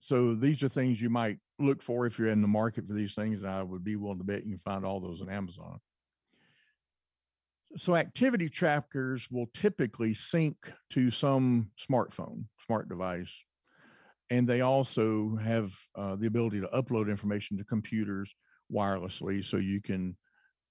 So 0.00 0.34
these 0.34 0.62
are 0.62 0.68
things 0.68 1.00
you 1.00 1.10
might 1.10 1.38
look 1.58 1.82
for 1.82 2.06
if 2.06 2.18
you're 2.18 2.30
in 2.30 2.40
the 2.40 2.48
market 2.48 2.86
for 2.86 2.94
these 2.94 3.14
things. 3.14 3.44
I 3.44 3.62
would 3.62 3.84
be 3.84 3.96
willing 3.96 4.18
to 4.18 4.24
bet 4.24 4.46
you 4.46 4.52
can 4.52 4.58
find 4.58 4.84
all 4.84 5.00
those 5.00 5.20
on 5.20 5.28
Amazon. 5.28 5.80
So 7.76 7.94
activity 7.94 8.48
trackers 8.48 9.28
will 9.30 9.50
typically 9.52 10.14
sync 10.14 10.56
to 10.90 11.10
some 11.10 11.70
smartphone, 11.78 12.44
smart 12.64 12.88
device, 12.88 13.32
and 14.30 14.48
they 14.48 14.62
also 14.62 15.38
have 15.42 15.72
uh, 15.94 16.16
the 16.16 16.26
ability 16.26 16.60
to 16.60 16.68
upload 16.68 17.10
information 17.10 17.58
to 17.58 17.64
computers 17.64 18.34
wirelessly 18.72 19.44
so 19.44 19.56
you 19.56 19.80
can 19.80 20.16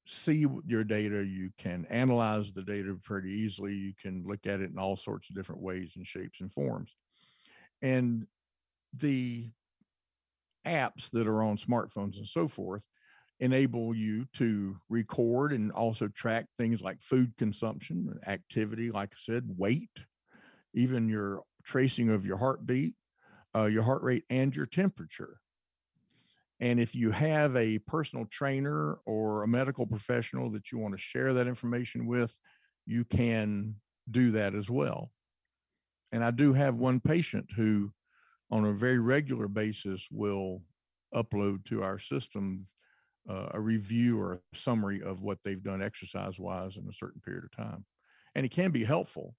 see 0.06 0.46
your 0.66 0.84
data 0.84 1.24
you 1.24 1.50
can 1.58 1.86
analyze 1.90 2.54
the 2.54 2.62
data 2.62 2.96
pretty 3.04 3.30
easily 3.30 3.74
you 3.74 3.94
can 4.02 4.24
look 4.26 4.46
at 4.46 4.62
it 4.62 4.72
in 4.72 4.80
all 4.80 4.96
sorts 4.96 5.30
of 5.30 5.36
different 5.36 5.62
ways 5.62 5.92
and 5.96 6.08
shapes 6.08 6.40
and 6.40 6.52
forms 6.52 6.96
and 7.82 8.26
the 9.00 9.50
apps 10.66 11.10
that 11.12 11.28
are 11.28 11.44
on 11.44 11.58
smartphones 11.58 12.18
and 12.18 12.28
so 12.28 12.48
forth 12.48 12.84
enable 13.40 13.94
you 13.94 14.26
to 14.34 14.76
record 14.90 15.52
and 15.52 15.72
also 15.72 16.08
track 16.08 16.46
things 16.58 16.82
like 16.82 17.02
food 17.02 17.32
consumption 17.38 18.18
activity 18.28 18.92
like 18.92 19.10
i 19.12 19.18
said 19.20 19.44
weight 19.58 19.92
even 20.74 21.10
your 21.10 21.44
tracing 21.66 22.10
of 22.10 22.26
your 22.26 22.38
heartbeat 22.38 22.96
uh, 23.58 23.66
your 23.66 23.84
heart 23.84 24.04
rate 24.04 24.24
and 24.30 24.56
your 24.56 24.66
temperature. 24.66 25.40
And 26.60 26.80
if 26.80 26.96
you 26.96 27.12
have 27.12 27.56
a 27.56 27.78
personal 27.80 28.26
trainer 28.26 28.98
or 29.06 29.44
a 29.44 29.48
medical 29.48 29.86
professional 29.86 30.50
that 30.52 30.72
you 30.72 30.80
want 30.80 30.96
to 30.96 31.02
share 31.02 31.34
that 31.34 31.48
information 31.48 32.08
with, 32.08 32.36
you 32.86 33.04
can 33.06 33.76
do 34.10 34.32
that 34.32 34.56
as 34.56 34.70
well. 34.70 35.12
And 36.12 36.24
I 36.24 36.32
do 36.32 36.54
have 36.54 36.76
one 36.76 37.00
patient 37.00 37.48
who, 37.56 37.92
on 38.50 38.66
a 38.66 38.74
very 38.74 38.98
regular 38.98 39.48
basis, 39.48 40.08
will 40.10 40.64
upload 41.14 41.66
to 41.66 41.84
our 41.84 42.00
system 42.00 42.68
uh, 43.30 43.50
a 43.52 43.60
review 43.60 44.20
or 44.20 44.34
a 44.34 44.58
summary 44.58 45.02
of 45.04 45.22
what 45.22 45.38
they've 45.44 45.64
done 45.64 45.82
exercise 45.82 46.40
wise 46.40 46.78
in 46.78 46.88
a 46.90 46.94
certain 46.94 47.22
period 47.22 47.44
of 47.44 47.52
time. 47.52 47.86
And 48.36 48.46
it 48.46 48.52
can 48.52 48.72
be 48.72 48.84
helpful 48.84 49.36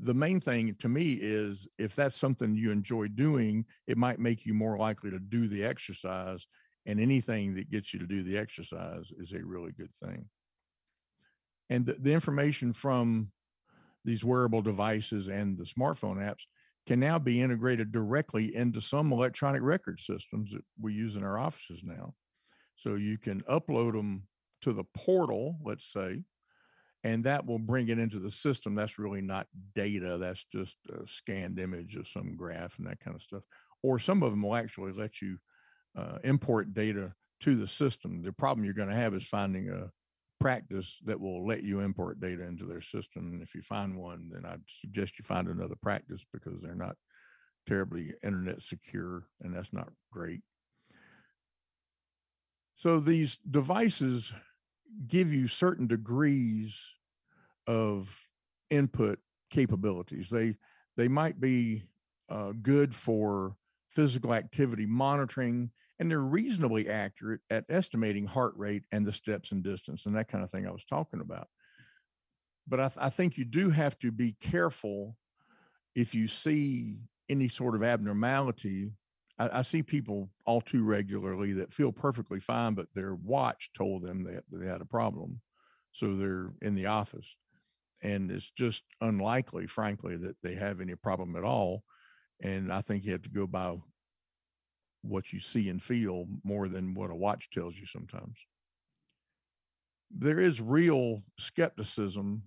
the 0.00 0.14
main 0.14 0.40
thing 0.40 0.76
to 0.80 0.88
me 0.88 1.12
is 1.12 1.66
if 1.78 1.94
that's 1.94 2.16
something 2.16 2.56
you 2.56 2.70
enjoy 2.70 3.08
doing, 3.08 3.64
it 3.86 3.96
might 3.98 4.18
make 4.18 4.44
you 4.44 4.54
more 4.54 4.76
likely 4.76 5.10
to 5.10 5.18
do 5.18 5.48
the 5.48 5.64
exercise. 5.64 6.46
And 6.86 7.00
anything 7.00 7.54
that 7.54 7.70
gets 7.70 7.92
you 7.92 8.00
to 8.00 8.06
do 8.06 8.22
the 8.22 8.38
exercise 8.38 9.12
is 9.18 9.32
a 9.32 9.44
really 9.44 9.72
good 9.72 9.90
thing. 10.02 10.26
And 11.70 11.84
the, 11.84 11.96
the 11.98 12.12
information 12.12 12.72
from 12.72 13.30
these 14.04 14.24
wearable 14.24 14.62
devices 14.62 15.28
and 15.28 15.58
the 15.58 15.64
smartphone 15.64 16.16
apps 16.16 16.44
can 16.86 17.00
now 17.00 17.18
be 17.18 17.42
integrated 17.42 17.92
directly 17.92 18.54
into 18.56 18.80
some 18.80 19.12
electronic 19.12 19.60
record 19.60 20.00
systems 20.00 20.50
that 20.52 20.64
we 20.80 20.94
use 20.94 21.16
in 21.16 21.22
our 21.22 21.38
offices 21.38 21.80
now. 21.84 22.14
So 22.76 22.94
you 22.94 23.18
can 23.18 23.42
upload 23.42 23.92
them 23.92 24.22
to 24.62 24.72
the 24.72 24.84
portal, 24.94 25.58
let's 25.62 25.92
say, 25.92 26.22
and 27.04 27.24
that 27.24 27.46
will 27.46 27.58
bring 27.58 27.88
it 27.88 27.98
into 27.98 28.18
the 28.18 28.30
system. 28.30 28.74
That's 28.74 28.98
really 28.98 29.20
not 29.20 29.46
data. 29.74 30.18
That's 30.18 30.44
just 30.52 30.76
a 30.88 31.06
scanned 31.06 31.58
image 31.58 31.96
of 31.96 32.08
some 32.08 32.36
graph 32.36 32.78
and 32.78 32.86
that 32.86 33.00
kind 33.00 33.14
of 33.14 33.22
stuff. 33.22 33.42
Or 33.82 33.98
some 33.98 34.22
of 34.22 34.30
them 34.30 34.42
will 34.42 34.56
actually 34.56 34.92
let 34.92 35.22
you 35.22 35.38
uh, 35.96 36.18
import 36.24 36.74
data 36.74 37.12
to 37.40 37.56
the 37.56 37.68
system. 37.68 38.22
The 38.22 38.32
problem 38.32 38.64
you're 38.64 38.74
going 38.74 38.88
to 38.88 38.96
have 38.96 39.14
is 39.14 39.26
finding 39.26 39.68
a 39.70 39.90
practice 40.40 40.98
that 41.04 41.20
will 41.20 41.46
let 41.46 41.62
you 41.62 41.80
import 41.80 42.20
data 42.20 42.42
into 42.42 42.64
their 42.64 42.80
system. 42.80 43.32
And 43.32 43.42
if 43.42 43.54
you 43.54 43.62
find 43.62 43.96
one, 43.96 44.30
then 44.32 44.44
I'd 44.44 44.62
suggest 44.80 45.18
you 45.18 45.24
find 45.24 45.48
another 45.48 45.76
practice 45.80 46.24
because 46.32 46.60
they're 46.60 46.74
not 46.74 46.96
terribly 47.66 48.14
internet 48.24 48.62
secure, 48.62 49.26
and 49.40 49.54
that's 49.54 49.72
not 49.72 49.88
great. 50.10 50.40
So 52.76 53.00
these 53.00 53.38
devices 53.50 54.32
give 55.06 55.32
you 55.32 55.48
certain 55.48 55.86
degrees 55.86 56.78
of 57.66 58.08
input 58.70 59.18
capabilities. 59.50 60.28
They 60.30 60.56
they 60.96 61.08
might 61.08 61.40
be 61.40 61.84
uh, 62.28 62.52
good 62.62 62.94
for 62.94 63.56
physical 63.90 64.34
activity 64.34 64.86
monitoring, 64.86 65.70
and 65.98 66.10
they're 66.10 66.20
reasonably 66.20 66.88
accurate 66.88 67.40
at 67.50 67.64
estimating 67.68 68.26
heart 68.26 68.54
rate 68.56 68.84
and 68.92 69.06
the 69.06 69.12
steps 69.12 69.52
and 69.52 69.62
distance 69.62 70.06
and 70.06 70.16
that 70.16 70.28
kind 70.28 70.44
of 70.44 70.50
thing 70.50 70.66
I 70.66 70.72
was 70.72 70.84
talking 70.84 71.20
about. 71.20 71.48
But 72.66 72.80
I, 72.80 72.88
th- 72.88 72.98
I 72.98 73.10
think 73.10 73.38
you 73.38 73.44
do 73.44 73.70
have 73.70 73.98
to 74.00 74.10
be 74.10 74.36
careful 74.40 75.16
if 75.94 76.14
you 76.14 76.28
see 76.28 76.98
any 77.28 77.48
sort 77.48 77.74
of 77.74 77.82
abnormality 77.82 78.92
I, 79.38 79.58
I, 79.58 79.62
see 79.62 79.82
people 79.82 80.28
all 80.44 80.60
too 80.60 80.82
regularly 80.84 81.52
that 81.54 81.72
feel 81.72 81.92
perfectly 81.92 82.40
fine, 82.40 82.74
but 82.74 82.86
their 82.94 83.14
watch 83.14 83.70
told 83.76 84.02
them 84.02 84.24
that 84.24 84.44
they 84.50 84.66
had 84.66 84.80
a 84.80 84.86
problem. 84.86 85.40
So 85.92 86.16
they're 86.16 86.50
in 86.62 86.74
the 86.74 86.86
office. 86.86 87.36
And 88.02 88.30
it's 88.30 88.50
just 88.56 88.82
unlikely, 89.00 89.66
frankly, 89.66 90.16
that 90.16 90.36
they 90.42 90.54
have 90.54 90.80
any 90.80 90.94
problem 90.94 91.34
at 91.36 91.44
all. 91.44 91.82
And 92.42 92.72
I 92.72 92.80
think 92.80 93.04
you 93.04 93.12
have 93.12 93.22
to 93.22 93.28
go 93.28 93.46
by 93.46 93.76
what 95.02 95.32
you 95.32 95.40
see 95.40 95.68
and 95.68 95.82
feel 95.82 96.26
more 96.44 96.68
than 96.68 96.94
what 96.94 97.10
a 97.10 97.14
watch 97.14 97.48
tells 97.50 97.74
you 97.74 97.86
sometimes. 97.86 98.36
There 100.16 100.40
is 100.40 100.60
real 100.60 101.22
skepticism 101.38 102.42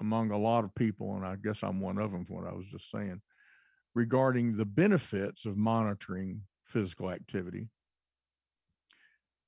among 0.00 0.30
a 0.30 0.38
lot 0.38 0.64
of 0.64 0.74
people, 0.74 1.16
and 1.16 1.24
I 1.24 1.36
guess 1.36 1.62
I'm 1.62 1.80
one 1.80 1.98
of 1.98 2.12
them, 2.12 2.24
from 2.24 2.36
what 2.36 2.46
I 2.46 2.54
was 2.54 2.66
just 2.70 2.90
saying, 2.90 3.20
regarding 3.94 4.56
the 4.56 4.64
benefits 4.64 5.44
of 5.44 5.56
monitoring 5.56 6.42
physical 6.66 7.10
activity. 7.10 7.68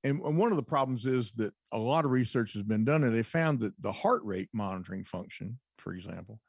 And, 0.04 0.20
one 0.20 0.52
of 0.52 0.56
the 0.56 0.62
problems 0.62 1.04
is 1.04 1.32
that 1.32 1.52
a 1.72 1.78
lot 1.78 2.04
of 2.04 2.12
research 2.12 2.52
has 2.52 2.62
been 2.62 2.84
done, 2.84 3.02
and 3.02 3.14
they 3.14 3.22
found 3.22 3.58
that 3.60 3.72
the 3.80 3.90
heart 3.90 4.22
rate 4.24 4.48
monitoring 4.52 5.04
function, 5.04 5.58
for 5.78 5.94
example, 5.94 6.40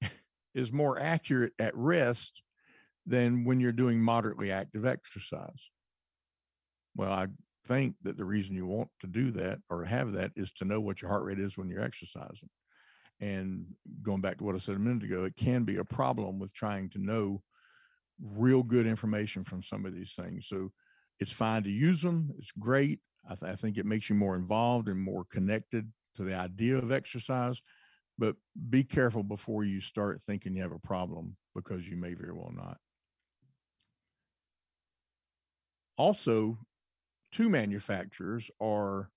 is 0.54 0.70
more 0.70 1.00
accurate 1.00 1.52
at 1.58 1.76
rest 1.76 2.42
than 3.06 3.44
when 3.44 3.58
you're 3.58 3.72
doing 3.72 4.00
moderately 4.00 4.52
active 4.52 4.86
exercise. 4.86 5.70
Well, 6.94 7.12
I 7.12 7.26
think 7.66 7.96
that 8.02 8.16
the 8.16 8.24
reason 8.24 8.54
you 8.54 8.66
want 8.66 8.90
to 9.00 9.06
do 9.08 9.32
that 9.32 9.58
or 9.68 9.84
have 9.84 10.12
that 10.12 10.30
is 10.36 10.52
to 10.52 10.64
know 10.64 10.80
what 10.80 11.02
your 11.02 11.10
heart 11.10 11.24
rate 11.24 11.40
is 11.40 11.56
when 11.56 11.68
you're 11.68 11.82
exercising. 11.82 12.48
And 13.20 13.66
going 14.02 14.20
back 14.20 14.38
to 14.38 14.44
what 14.44 14.54
I 14.54 14.58
said 14.58 14.76
a 14.76 14.78
minute 14.78 15.04
ago, 15.04 15.24
it 15.24 15.36
can 15.36 15.64
be 15.64 15.76
a 15.76 15.84
problem 15.84 16.38
with 16.38 16.52
trying 16.52 16.88
to 16.90 16.98
know 16.98 17.42
real 18.22 18.62
good 18.62 18.86
information 18.86 19.44
from 19.44 19.62
some 19.62 19.84
of 19.84 19.94
these 19.94 20.14
things. 20.14 20.46
So 20.48 20.70
it's 21.18 21.32
fine 21.32 21.62
to 21.64 21.70
use 21.70 22.00
them. 22.00 22.32
It's 22.38 22.52
great. 22.58 23.00
I, 23.28 23.34
th- 23.34 23.52
I 23.52 23.56
think 23.56 23.76
it 23.76 23.86
makes 23.86 24.08
you 24.08 24.16
more 24.16 24.36
involved 24.36 24.88
and 24.88 24.98
more 24.98 25.24
connected 25.30 25.90
to 26.16 26.22
the 26.22 26.34
idea 26.34 26.76
of 26.78 26.92
exercise. 26.92 27.60
But 28.18 28.36
be 28.68 28.84
careful 28.84 29.22
before 29.22 29.64
you 29.64 29.80
start 29.80 30.20
thinking 30.26 30.54
you 30.54 30.62
have 30.62 30.72
a 30.72 30.78
problem 30.78 31.36
because 31.54 31.86
you 31.86 31.96
may 31.96 32.14
very 32.14 32.32
well 32.32 32.52
not. 32.54 32.78
Also, 35.96 36.58
two 37.32 37.48
manufacturers 37.48 38.50
are 38.60 39.10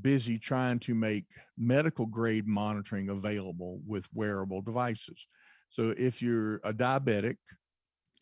busy 0.00 0.38
trying 0.38 0.78
to 0.80 0.94
make 0.94 1.24
medical 1.58 2.06
grade 2.06 2.46
monitoring 2.46 3.08
available 3.08 3.80
with 3.86 4.06
wearable 4.14 4.62
devices. 4.62 5.26
So 5.68 5.94
if 5.96 6.22
you're 6.22 6.56
a 6.64 6.72
diabetic, 6.72 7.36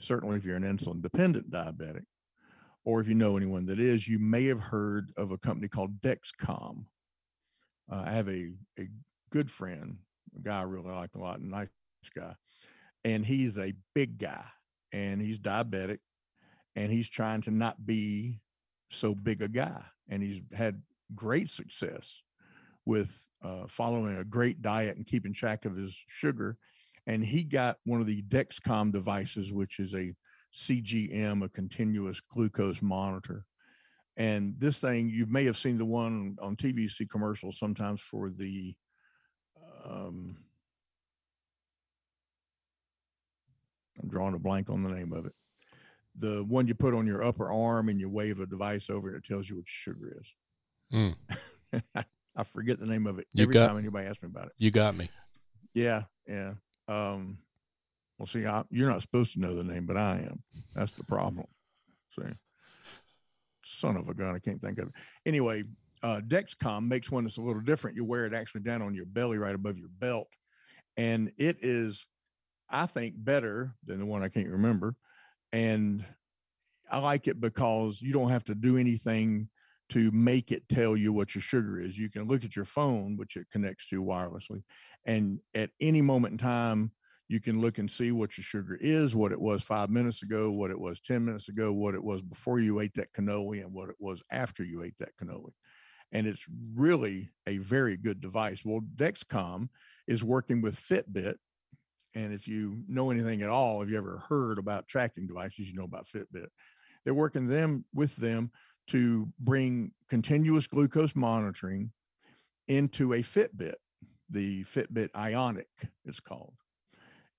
certainly 0.00 0.36
if 0.36 0.44
you're 0.44 0.56
an 0.56 0.62
insulin 0.62 1.02
dependent 1.02 1.50
diabetic, 1.50 2.04
or 2.84 3.00
if 3.00 3.08
you 3.08 3.14
know 3.14 3.36
anyone 3.36 3.66
that 3.66 3.78
is, 3.78 4.08
you 4.08 4.18
may 4.18 4.46
have 4.46 4.60
heard 4.60 5.12
of 5.16 5.30
a 5.30 5.38
company 5.38 5.68
called 5.68 6.00
Dexcom. 6.00 6.84
Uh, 7.92 8.02
I 8.06 8.12
have 8.12 8.28
a, 8.28 8.52
a 8.78 8.88
good 9.30 9.50
friend, 9.50 9.98
a 10.36 10.40
guy 10.40 10.60
I 10.60 10.62
really 10.62 10.90
like 10.90 11.10
a 11.14 11.18
lot, 11.18 11.40
a 11.40 11.46
nice 11.46 11.68
guy, 12.16 12.34
and 13.04 13.24
he's 13.24 13.58
a 13.58 13.74
big 13.94 14.18
guy 14.18 14.44
and 14.92 15.20
he's 15.20 15.38
diabetic 15.38 15.98
and 16.76 16.92
he's 16.92 17.08
trying 17.08 17.42
to 17.42 17.50
not 17.50 17.84
be 17.84 18.40
so 18.90 19.14
big 19.14 19.42
a 19.42 19.48
guy. 19.48 19.82
And 20.08 20.22
he's 20.22 20.40
had 20.52 20.82
great 21.14 21.50
success 21.50 22.22
with 22.86 23.26
uh, 23.44 23.64
following 23.68 24.16
a 24.16 24.24
great 24.24 24.62
diet 24.62 24.96
and 24.96 25.06
keeping 25.06 25.32
track 25.32 25.64
of 25.64 25.76
his 25.76 25.96
sugar. 26.08 26.56
And 27.06 27.24
he 27.24 27.42
got 27.42 27.78
one 27.84 28.00
of 28.00 28.06
the 28.06 28.22
Dexcom 28.22 28.92
devices, 28.92 29.52
which 29.52 29.78
is 29.78 29.94
a 29.94 30.12
CGM, 30.54 31.44
a 31.44 31.48
continuous 31.48 32.20
glucose 32.20 32.82
monitor. 32.82 33.44
And 34.16 34.54
this 34.58 34.78
thing, 34.78 35.08
you 35.08 35.26
may 35.26 35.44
have 35.44 35.56
seen 35.56 35.78
the 35.78 35.84
one 35.84 36.36
on 36.42 36.56
TV, 36.56 36.90
see 36.90 37.06
commercials 37.06 37.58
sometimes 37.58 38.00
for 38.00 38.30
the 38.30 38.74
um, 39.84 40.36
I'm 44.02 44.08
drawing 44.08 44.34
a 44.34 44.38
blank 44.38 44.70
on 44.70 44.82
the 44.82 44.90
name 44.90 45.12
of 45.12 45.26
it. 45.26 45.32
The 46.18 46.44
one 46.44 46.66
you 46.66 46.74
put 46.74 46.94
on 46.94 47.06
your 47.06 47.24
upper 47.24 47.52
arm 47.52 47.88
and 47.88 48.00
you 48.00 48.08
wave 48.08 48.40
a 48.40 48.46
device 48.46 48.90
over 48.90 49.14
it, 49.14 49.16
it 49.18 49.24
tells 49.24 49.48
you 49.48 49.56
what 49.56 49.66
your 49.66 49.94
sugar 49.94 50.18
is. 50.20 50.26
Mm. 50.92 51.14
I 52.36 52.44
forget 52.44 52.78
the 52.80 52.86
name 52.86 53.06
of 53.06 53.18
it 53.18 53.26
You 53.32 53.42
every 53.42 53.52
got- 53.54 53.68
time 53.68 53.78
anybody 53.78 54.06
asks 54.06 54.22
me 54.22 54.28
about 54.28 54.46
it. 54.46 54.52
You 54.58 54.70
got 54.70 54.96
me. 54.96 55.08
Yeah, 55.74 56.04
yeah. 56.28 56.52
Um, 56.88 57.38
well, 58.18 58.26
see, 58.26 58.44
I, 58.46 58.64
you're 58.70 58.90
not 58.90 59.02
supposed 59.02 59.32
to 59.34 59.40
know 59.40 59.54
the 59.54 59.62
name, 59.64 59.86
but 59.86 59.96
I 59.96 60.16
am. 60.16 60.42
That's 60.74 60.92
the 60.92 61.04
problem. 61.04 61.46
See, 62.18 62.22
son 63.64 63.96
of 63.96 64.08
a 64.08 64.14
gun, 64.14 64.34
I 64.34 64.38
can't 64.38 64.60
think 64.60 64.78
of 64.78 64.88
it. 64.88 64.94
Anyway, 65.26 65.64
uh, 66.02 66.20
Dexcom 66.26 66.88
makes 66.88 67.10
one 67.10 67.24
that's 67.24 67.36
a 67.36 67.40
little 67.42 67.62
different. 67.62 67.96
You 67.96 68.04
wear 68.04 68.26
it 68.26 68.34
actually 68.34 68.62
down 68.62 68.82
on 68.82 68.94
your 68.94 69.06
belly, 69.06 69.38
right 69.38 69.54
above 69.54 69.78
your 69.78 69.88
belt, 69.88 70.28
and 70.96 71.30
it 71.38 71.58
is, 71.62 72.04
I 72.68 72.86
think, 72.86 73.14
better 73.16 73.74
than 73.86 73.98
the 74.00 74.06
one 74.06 74.22
I 74.22 74.28
can't 74.28 74.48
remember. 74.48 74.94
And 75.52 76.04
I 76.90 76.98
like 76.98 77.28
it 77.28 77.40
because 77.40 78.00
you 78.02 78.12
don't 78.12 78.30
have 78.30 78.44
to 78.44 78.54
do 78.54 78.76
anything 78.76 79.48
to 79.90 80.10
make 80.10 80.52
it 80.52 80.68
tell 80.68 80.96
you 80.96 81.12
what 81.12 81.34
your 81.34 81.42
sugar 81.42 81.80
is. 81.80 81.98
You 81.98 82.10
can 82.10 82.26
look 82.26 82.44
at 82.44 82.56
your 82.56 82.64
phone, 82.64 83.16
which 83.16 83.36
it 83.36 83.46
connects 83.52 83.86
to 83.88 84.02
wirelessly, 84.02 84.62
and 85.04 85.38
at 85.54 85.70
any 85.80 86.02
moment 86.02 86.32
in 86.32 86.38
time, 86.38 86.92
you 87.30 87.40
can 87.40 87.60
look 87.60 87.78
and 87.78 87.88
see 87.88 88.10
what 88.10 88.36
your 88.36 88.42
sugar 88.42 88.76
is, 88.80 89.14
what 89.14 89.30
it 89.30 89.40
was 89.40 89.62
five 89.62 89.88
minutes 89.88 90.24
ago, 90.24 90.50
what 90.50 90.72
it 90.72 90.78
was 90.78 91.00
10 91.00 91.24
minutes 91.24 91.48
ago, 91.48 91.72
what 91.72 91.94
it 91.94 92.02
was 92.02 92.20
before 92.22 92.58
you 92.58 92.80
ate 92.80 92.92
that 92.94 93.12
cannoli, 93.12 93.60
and 93.60 93.72
what 93.72 93.88
it 93.88 93.94
was 94.00 94.20
after 94.32 94.64
you 94.64 94.82
ate 94.82 94.96
that 94.98 95.16
cannoli. 95.16 95.52
And 96.10 96.26
it's 96.26 96.44
really 96.74 97.30
a 97.46 97.58
very 97.58 97.96
good 97.96 98.20
device. 98.20 98.62
Well, 98.64 98.80
Dexcom 98.96 99.68
is 100.08 100.24
working 100.24 100.60
with 100.60 100.74
Fitbit. 100.74 101.36
And 102.16 102.32
if 102.34 102.48
you 102.48 102.82
know 102.88 103.12
anything 103.12 103.42
at 103.42 103.48
all, 103.48 103.80
if 103.80 103.88
you 103.88 103.96
ever 103.96 104.24
heard 104.28 104.58
about 104.58 104.88
tracking 104.88 105.28
devices, 105.28 105.68
you 105.68 105.74
know 105.74 105.84
about 105.84 106.08
Fitbit. 106.12 106.48
They're 107.04 107.14
working 107.14 107.46
them 107.46 107.84
with 107.94 108.16
them 108.16 108.50
to 108.88 109.28
bring 109.38 109.92
continuous 110.08 110.66
glucose 110.66 111.14
monitoring 111.14 111.90
into 112.68 113.14
a 113.14 113.18
Fitbit, 113.18 113.74
the 114.30 114.64
Fitbit 114.64 115.10
Ionic 115.14 115.68
is 116.06 116.20
called. 116.20 116.54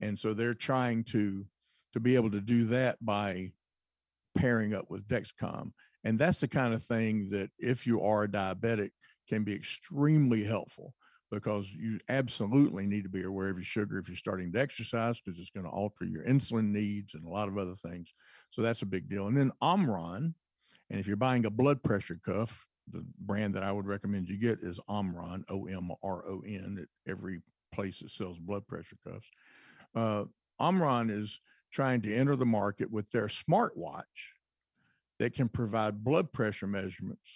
And 0.01 0.17
so 0.17 0.33
they're 0.33 0.53
trying 0.53 1.03
to 1.05 1.45
to 1.93 1.99
be 1.99 2.15
able 2.15 2.31
to 2.31 2.41
do 2.41 2.63
that 2.65 2.97
by 3.03 3.51
pairing 4.35 4.73
up 4.73 4.89
with 4.89 5.07
Dexcom. 5.07 5.71
And 6.03 6.17
that's 6.17 6.39
the 6.39 6.47
kind 6.47 6.73
of 6.73 6.83
thing 6.83 7.29
that 7.31 7.49
if 7.59 7.85
you 7.85 8.01
are 8.01 8.23
a 8.23 8.27
diabetic 8.27 8.91
can 9.27 9.43
be 9.43 9.53
extremely 9.53 10.43
helpful 10.43 10.93
because 11.31 11.69
you 11.71 11.99
absolutely 12.09 12.85
need 12.85 13.03
to 13.03 13.09
be 13.09 13.23
aware 13.23 13.49
of 13.49 13.57
your 13.57 13.63
sugar 13.63 13.99
if 13.99 14.07
you're 14.07 14.17
starting 14.17 14.51
to 14.51 14.59
exercise 14.59 15.21
because 15.21 15.39
it's 15.39 15.51
going 15.51 15.65
to 15.65 15.71
alter 15.71 16.05
your 16.05 16.25
insulin 16.25 16.71
needs 16.71 17.13
and 17.13 17.25
a 17.25 17.29
lot 17.29 17.47
of 17.47 17.57
other 17.57 17.75
things. 17.75 18.13
So 18.49 18.61
that's 18.61 18.81
a 18.81 18.87
big 18.87 19.09
deal. 19.09 19.27
And 19.27 19.37
then 19.37 19.51
Omron, 19.61 20.33
and 20.91 20.99
if 20.99 21.07
you're 21.07 21.15
buying 21.15 21.45
a 21.45 21.49
blood 21.49 21.81
pressure 21.81 22.19
cuff, 22.23 22.67
the 22.91 23.03
brand 23.17 23.55
that 23.55 23.63
I 23.63 23.71
would 23.71 23.87
recommend 23.87 24.27
you 24.27 24.37
get 24.37 24.59
is 24.61 24.77
Omron, 24.89 25.45
O 25.49 25.65
M 25.65 25.89
R 26.03 26.25
O 26.27 26.43
N, 26.45 26.77
at 26.81 27.09
every 27.09 27.39
place 27.73 27.99
that 27.99 28.11
sells 28.11 28.37
blood 28.37 28.67
pressure 28.67 28.97
cuffs. 29.07 29.27
Uh, 29.95 30.25
Omron 30.59 31.09
is 31.09 31.39
trying 31.71 32.01
to 32.01 32.13
enter 32.13 32.35
the 32.35 32.45
market 32.45 32.91
with 32.91 33.09
their 33.11 33.27
smartwatch 33.27 34.03
that 35.19 35.33
can 35.33 35.47
provide 35.47 36.03
blood 36.03 36.33
pressure 36.33 36.67
measurements 36.67 37.29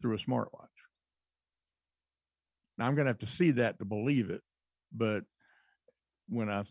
through 0.00 0.14
a 0.14 0.18
smartwatch. 0.18 0.68
Now, 2.78 2.86
I'm 2.86 2.94
going 2.94 3.06
to 3.06 3.10
have 3.10 3.18
to 3.18 3.26
see 3.26 3.52
that 3.52 3.80
to 3.80 3.84
believe 3.84 4.30
it, 4.30 4.42
but 4.92 5.24
when 6.28 6.48
I 6.48 6.62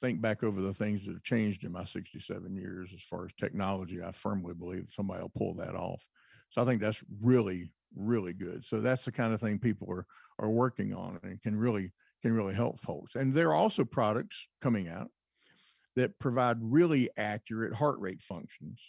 think 0.00 0.20
back 0.20 0.42
over 0.42 0.60
the 0.60 0.74
things 0.74 1.04
that 1.04 1.12
have 1.12 1.22
changed 1.22 1.64
in 1.64 1.72
my 1.72 1.84
67 1.84 2.54
years 2.56 2.90
as 2.94 3.02
far 3.02 3.24
as 3.24 3.32
technology, 3.38 4.02
I 4.02 4.12
firmly 4.12 4.54
believe 4.54 4.90
somebody 4.94 5.22
will 5.22 5.32
pull 5.36 5.54
that 5.54 5.74
off. 5.74 6.02
So 6.50 6.62
I 6.62 6.64
think 6.64 6.80
that's 6.80 7.00
really, 7.22 7.72
really 7.94 8.32
good. 8.32 8.64
So 8.64 8.80
that's 8.80 9.04
the 9.04 9.12
kind 9.12 9.32
of 9.32 9.40
thing 9.40 9.58
people 9.58 9.88
are 9.90 10.06
are 10.40 10.50
working 10.50 10.94
on 10.94 11.20
and 11.22 11.40
can 11.42 11.54
really 11.54 11.92
can 12.22 12.32
really 12.32 12.54
help 12.54 12.80
folks. 12.80 13.14
And 13.14 13.32
there 13.32 13.48
are 13.48 13.54
also 13.54 13.84
products 13.84 14.46
coming 14.60 14.88
out 14.88 15.10
that 15.96 16.18
provide 16.18 16.58
really 16.60 17.10
accurate 17.16 17.74
heart 17.74 17.98
rate 17.98 18.22
functions. 18.22 18.80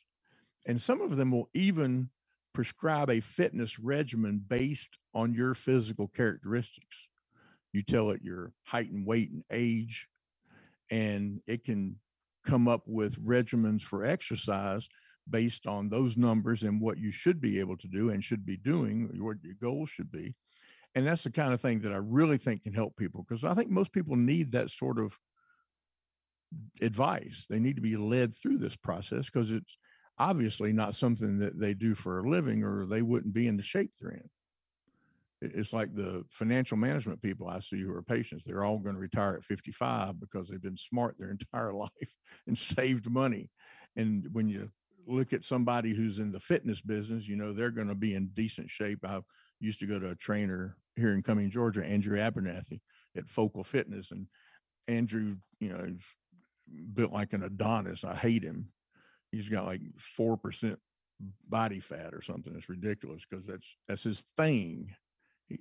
And 0.68 0.82
some 0.82 1.02
of 1.02 1.16
them 1.16 1.32
will 1.32 1.50
even 1.54 2.10
prescribe 2.54 3.10
a 3.10 3.22
fitness 3.22 3.80
regimen 3.80 4.44
based 4.46 4.98
on 5.14 5.34
your 5.34 5.54
physical 5.54 6.08
characteristics. 6.08 6.98
You 7.74 7.84
tell 7.84 8.12
it 8.12 8.22
your 8.22 8.52
height 8.64 8.92
and 8.92 9.06
weight 9.06 9.32
and 9.32 9.44
age, 9.52 10.08
and 10.92 11.42
it 11.48 11.64
can 11.64 11.96
come 12.46 12.68
up 12.68 12.84
with 12.86 13.24
regimens 13.26 13.82
for 13.82 14.04
exercise 14.04 14.88
based 15.30 15.66
on 15.66 15.90
those 15.90 16.18
numbers 16.18 16.64
and 16.64 16.82
what 16.82 16.98
you 16.98 17.12
should 17.12 17.40
be 17.40 17.60
able 17.60 17.78
to 17.78 17.88
do 17.88 18.10
and 18.10 18.24
should 18.24 18.46
be 18.46 18.58
doing, 18.58 19.10
what 19.20 19.38
your 19.44 19.56
goals 19.62 19.90
should 19.90 20.12
be. 20.12 20.36
And 20.94 21.08
that's 21.08 21.24
the 21.24 21.32
kind 21.32 21.54
of 21.54 21.62
thing 21.62 21.80
that 21.82 21.94
I 21.94 21.98
really 21.98 22.38
think 22.38 22.64
can 22.64 22.74
help 22.74 22.98
people 22.98 23.26
because 23.28 23.46
I 23.46 23.54
think 23.54 23.70
most 23.70 23.94
people 23.94 24.18
need 24.18 24.52
that 24.52 24.70
sort 24.70 25.00
of 25.00 25.14
advice. 26.82 27.46
They 27.50 27.60
need 27.60 27.78
to 27.78 27.82
be 27.82 27.96
led 27.96 28.36
through 28.36 28.58
this 28.58 28.76
process 28.76 29.28
because 29.28 29.52
it's 29.52 29.78
obviously 30.20 30.74
not 30.74 30.96
something 30.96 31.40
that 31.40 31.58
they 31.58 31.74
do 31.74 31.96
for 31.96 32.20
a 32.20 32.30
living 32.30 32.64
or 32.64 32.86
they 32.86 33.02
wouldn't 33.02 33.34
be 33.34 33.48
in 33.48 33.56
the 33.56 33.64
shape 33.64 33.92
they're 34.00 34.12
in. 34.12 34.30
It- 35.42 35.56
It's 35.56 35.74
like 35.74 35.94
the 35.96 36.24
financial 36.30 36.78
management 36.78 37.22
people 37.22 37.48
I 37.48 37.60
see 37.60 37.82
who 37.82 37.94
are 37.94 38.02
patients. 38.04 38.44
They're 38.46 38.64
all 38.64 38.80
going 38.80 38.96
to 38.96 39.02
retire 39.02 39.36
at 39.36 39.44
55 39.46 40.20
because 40.20 40.48
they've 40.50 40.62
been 40.62 40.78
smart 40.78 41.18
their 41.18 41.32
entire 41.54 41.74
life 41.74 42.16
and 42.48 42.58
saved 42.58 43.10
money. 43.10 43.50
And 43.96 44.28
when 44.32 44.48
you 44.48 44.70
look 45.08 45.34
at 45.34 45.44
somebody 45.44 45.94
who's 45.96 46.20
in 46.20 46.32
the 46.32 46.40
fitness 46.40 46.80
business, 46.80 47.28
you 47.28 47.36
know, 47.36 47.54
they're 47.54 47.72
going 47.72 47.88
to 47.88 47.96
be 47.96 48.14
in 48.14 48.28
decent 48.34 48.70
shape. 48.70 49.00
I 49.04 49.20
used 49.60 49.80
to 49.80 49.88
go 49.88 50.00
to 50.00 50.12
a 50.12 50.16
trainer 50.16 50.78
here 50.96 51.14
in 51.14 51.24
Cumming, 51.24 51.50
Georgia, 51.52 51.84
Andrew 51.84 52.18
Abernathy 52.18 52.82
at 53.18 53.28
Focal 53.28 53.64
Fitness. 53.64 54.12
And 54.12 54.28
Andrew, 54.88 55.38
you 55.60 55.70
know, 55.70 55.88
built 56.94 57.12
like 57.12 57.34
an 57.34 57.44
Adonis. 57.44 58.04
I 58.04 58.16
hate 58.16 58.44
him. 58.44 58.70
He's 59.32 59.50
got 59.50 59.66
like 59.66 59.82
4% 60.18 60.78
body 61.50 61.80
fat 61.80 62.14
or 62.14 62.22
something. 62.22 62.54
It's 62.56 62.70
ridiculous 62.70 63.24
because 63.30 63.46
that's, 63.46 63.76
that's 63.88 64.04
his 64.04 64.24
thing. 64.38 64.94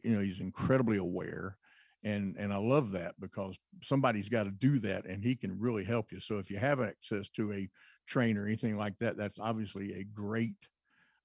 You 0.03 0.16
know, 0.16 0.20
he's 0.20 0.40
incredibly 0.40 0.98
aware. 0.98 1.57
And, 2.03 2.37
and 2.38 2.53
I 2.53 2.57
love 2.57 2.92
that 2.92 3.14
because 3.20 3.57
somebody's 3.83 4.29
got 4.29 4.44
to 4.44 4.50
do 4.50 4.79
that 4.81 5.05
and 5.05 5.22
he 5.22 5.37
can 5.37 5.59
really 5.59 5.85
help 5.85 6.12
you. 6.12 6.20
So 6.20 6.38
if 6.38 6.50
you 6.50 6.59
have 6.59 6.81
access 6.81 7.29
to 7.31 7.53
a 7.53 7.68
trainer, 8.07 8.46
anything 8.46 8.79
like 8.79 8.98
that, 9.00 9.18
that's 9.18 9.38
obviously 9.38 9.94
a 9.94 10.05
great 10.05 10.57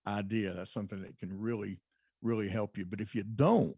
idea. 0.06 0.54
That's 0.54 0.74
something 0.74 1.02
that 1.02 1.18
can 1.18 1.38
really, 1.38 1.80
really 2.22 2.50
help 2.50 2.78
you. 2.78 2.86
But 2.86 3.00
if 3.00 3.16
you 3.16 3.24
don't, 3.24 3.78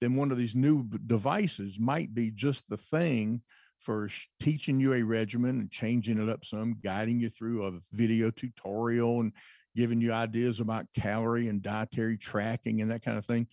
then 0.00 0.14
one 0.14 0.30
of 0.30 0.36
these 0.36 0.54
new 0.54 0.86
devices 1.06 1.78
might 1.78 2.14
be 2.14 2.30
just 2.30 2.68
the 2.68 2.76
thing 2.76 3.40
for 3.78 4.08
teaching 4.40 4.80
you 4.80 4.94
a 4.94 5.02
regimen 5.02 5.60
and 5.60 5.70
changing 5.70 6.18
it 6.18 6.28
up 6.28 6.44
some, 6.44 6.76
guiding 6.82 7.20
you 7.20 7.30
through 7.30 7.66
a 7.66 7.72
video 7.92 8.30
tutorial 8.30 9.20
and 9.20 9.32
giving 9.76 10.00
you 10.00 10.12
ideas 10.12 10.60
about 10.60 10.86
calorie 10.94 11.48
and 11.48 11.62
dietary 11.62 12.16
tracking 12.16 12.80
and 12.80 12.90
that 12.90 13.04
kind 13.04 13.18
of 13.18 13.26
thing. 13.26 13.46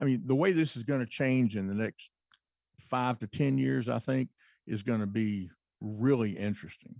I 0.00 0.04
mean, 0.04 0.22
the 0.26 0.34
way 0.34 0.52
this 0.52 0.76
is 0.76 0.82
going 0.82 1.00
to 1.00 1.06
change 1.06 1.56
in 1.56 1.66
the 1.66 1.74
next 1.74 2.10
five 2.80 3.18
to 3.20 3.26
10 3.26 3.58
years, 3.58 3.88
I 3.88 3.98
think, 3.98 4.28
is 4.66 4.82
going 4.82 5.00
to 5.00 5.06
be 5.06 5.50
really 5.80 6.36
interesting. 6.36 6.96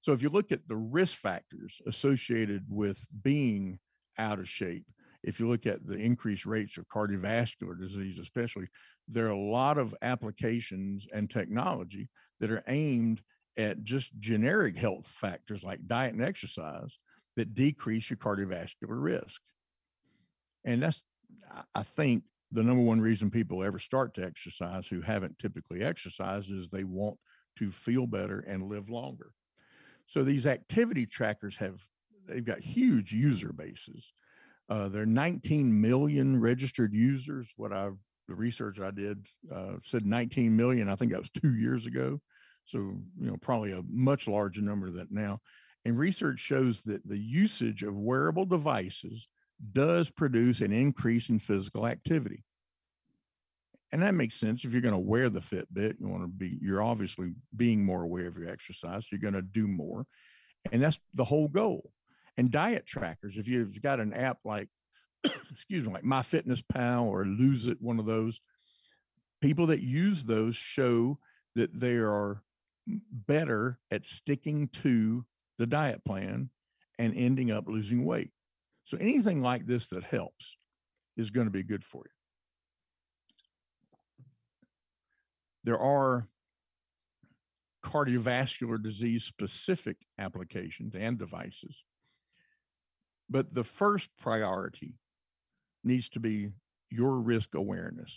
So 0.00 0.12
if 0.12 0.22
you 0.22 0.30
look 0.30 0.52
at 0.52 0.66
the 0.66 0.76
risk 0.76 1.16
factors 1.16 1.80
associated 1.86 2.64
with 2.68 3.04
being 3.22 3.78
out 4.18 4.38
of 4.38 4.48
shape, 4.48 4.84
if 5.22 5.38
you 5.38 5.48
look 5.48 5.66
at 5.66 5.86
the 5.86 5.94
increased 5.94 6.46
rates 6.46 6.76
of 6.76 6.88
cardiovascular 6.88 7.78
disease, 7.78 8.18
especially, 8.18 8.66
there 9.06 9.26
are 9.26 9.30
a 9.30 9.38
lot 9.38 9.78
of 9.78 9.94
applications 10.02 11.06
and 11.12 11.30
technology 11.30 12.08
that 12.40 12.50
are 12.50 12.64
aimed 12.66 13.20
at 13.56 13.84
just 13.84 14.10
generic 14.18 14.76
health 14.76 15.06
factors 15.20 15.62
like 15.62 15.86
diet 15.86 16.14
and 16.14 16.24
exercise 16.24 16.98
that 17.36 17.54
decrease 17.54 18.10
your 18.10 18.16
cardiovascular 18.16 18.72
risk. 18.88 19.40
And 20.64 20.82
that's, 20.82 21.02
I- 21.74 21.82
think, 21.82 22.24
the 22.50 22.62
number 22.62 22.82
one 22.82 23.00
reason 23.00 23.30
people 23.30 23.64
ever 23.64 23.78
start 23.78 24.14
to 24.14 24.24
exercise 24.24 24.86
who 24.86 25.00
haven't 25.00 25.38
typically 25.38 25.82
exercised 25.82 26.50
is 26.50 26.68
they 26.68 26.84
want 26.84 27.18
to 27.56 27.70
feel 27.70 28.06
better 28.06 28.40
and 28.40 28.68
live 28.68 28.90
longer. 28.90 29.32
So 30.06 30.22
these 30.22 30.46
activity 30.46 31.06
trackers 31.06 31.56
have 31.56 31.80
they've 32.28 32.44
got 32.44 32.60
huge 32.60 33.12
user 33.12 33.52
bases. 33.52 34.12
Uh, 34.68 34.88
there 34.88 35.02
are 35.02 35.06
19 35.06 35.80
million 35.80 36.38
registered 36.38 36.92
users. 36.92 37.48
What 37.56 37.72
I 37.72 37.90
the 38.28 38.34
research 38.34 38.78
I 38.80 38.90
did 38.90 39.26
uh, 39.52 39.74
said 39.82 40.06
19 40.06 40.54
million. 40.54 40.88
I 40.88 40.96
think 40.96 41.12
that 41.12 41.20
was 41.20 41.30
two 41.30 41.54
years 41.54 41.86
ago. 41.86 42.20
So 42.64 42.78
you 42.78 43.30
know 43.30 43.36
probably 43.40 43.72
a 43.72 43.82
much 43.88 44.28
larger 44.28 44.60
number 44.60 44.90
than 44.90 45.08
now. 45.10 45.40
And 45.84 45.98
research 45.98 46.38
shows 46.38 46.82
that 46.82 47.06
the 47.08 47.18
usage 47.18 47.82
of 47.82 47.96
wearable 47.96 48.44
devices 48.44 49.28
does 49.72 50.10
produce 50.10 50.60
an 50.60 50.72
increase 50.72 51.28
in 51.28 51.38
physical 51.38 51.86
activity. 51.86 52.44
And 53.92 54.02
that 54.02 54.14
makes 54.14 54.40
sense. 54.40 54.64
If 54.64 54.72
you're 54.72 54.80
going 54.80 54.94
to 54.94 54.98
wear 54.98 55.28
the 55.28 55.40
Fitbit, 55.40 55.96
you 56.00 56.08
want 56.08 56.22
to 56.22 56.28
be, 56.28 56.58
you're 56.62 56.82
obviously 56.82 57.34
being 57.54 57.84
more 57.84 58.02
aware 58.02 58.26
of 58.26 58.38
your 58.38 58.48
exercise. 58.48 59.06
You're 59.10 59.20
going 59.20 59.34
to 59.34 59.42
do 59.42 59.68
more. 59.68 60.06
And 60.72 60.82
that's 60.82 60.98
the 61.12 61.24
whole 61.24 61.48
goal. 61.48 61.90
And 62.38 62.50
diet 62.50 62.86
trackers, 62.86 63.36
if 63.36 63.46
you've 63.46 63.82
got 63.82 64.00
an 64.00 64.14
app 64.14 64.38
like, 64.44 64.68
excuse 65.24 65.86
me, 65.86 65.92
like 65.92 66.04
MyFitnessPal 66.04 67.02
or 67.02 67.26
Lose 67.26 67.66
It, 67.66 67.78
one 67.80 67.98
of 67.98 68.06
those, 68.06 68.40
people 69.42 69.66
that 69.66 69.82
use 69.82 70.24
those 70.24 70.56
show 70.56 71.18
that 71.54 71.78
they 71.78 71.96
are 71.96 72.42
better 72.86 73.78
at 73.90 74.06
sticking 74.06 74.68
to 74.68 75.26
the 75.58 75.66
diet 75.66 76.02
plan 76.04 76.48
and 76.98 77.14
ending 77.14 77.50
up 77.50 77.68
losing 77.68 78.04
weight. 78.04 78.30
So 78.84 78.96
anything 78.98 79.42
like 79.42 79.66
this 79.66 79.86
that 79.88 80.04
helps 80.04 80.56
is 81.16 81.30
going 81.30 81.46
to 81.46 81.52
be 81.52 81.62
good 81.62 81.84
for 81.84 82.04
you. 82.04 82.10
There 85.64 85.78
are 85.78 86.26
cardiovascular 87.84 88.82
disease 88.82 89.24
specific 89.24 89.96
applications 90.18 90.94
and 90.94 91.18
devices. 91.18 91.76
But 93.28 93.54
the 93.54 93.64
first 93.64 94.08
priority 94.20 94.94
needs 95.84 96.08
to 96.10 96.20
be 96.20 96.50
your 96.90 97.16
risk 97.16 97.54
awareness. 97.54 98.14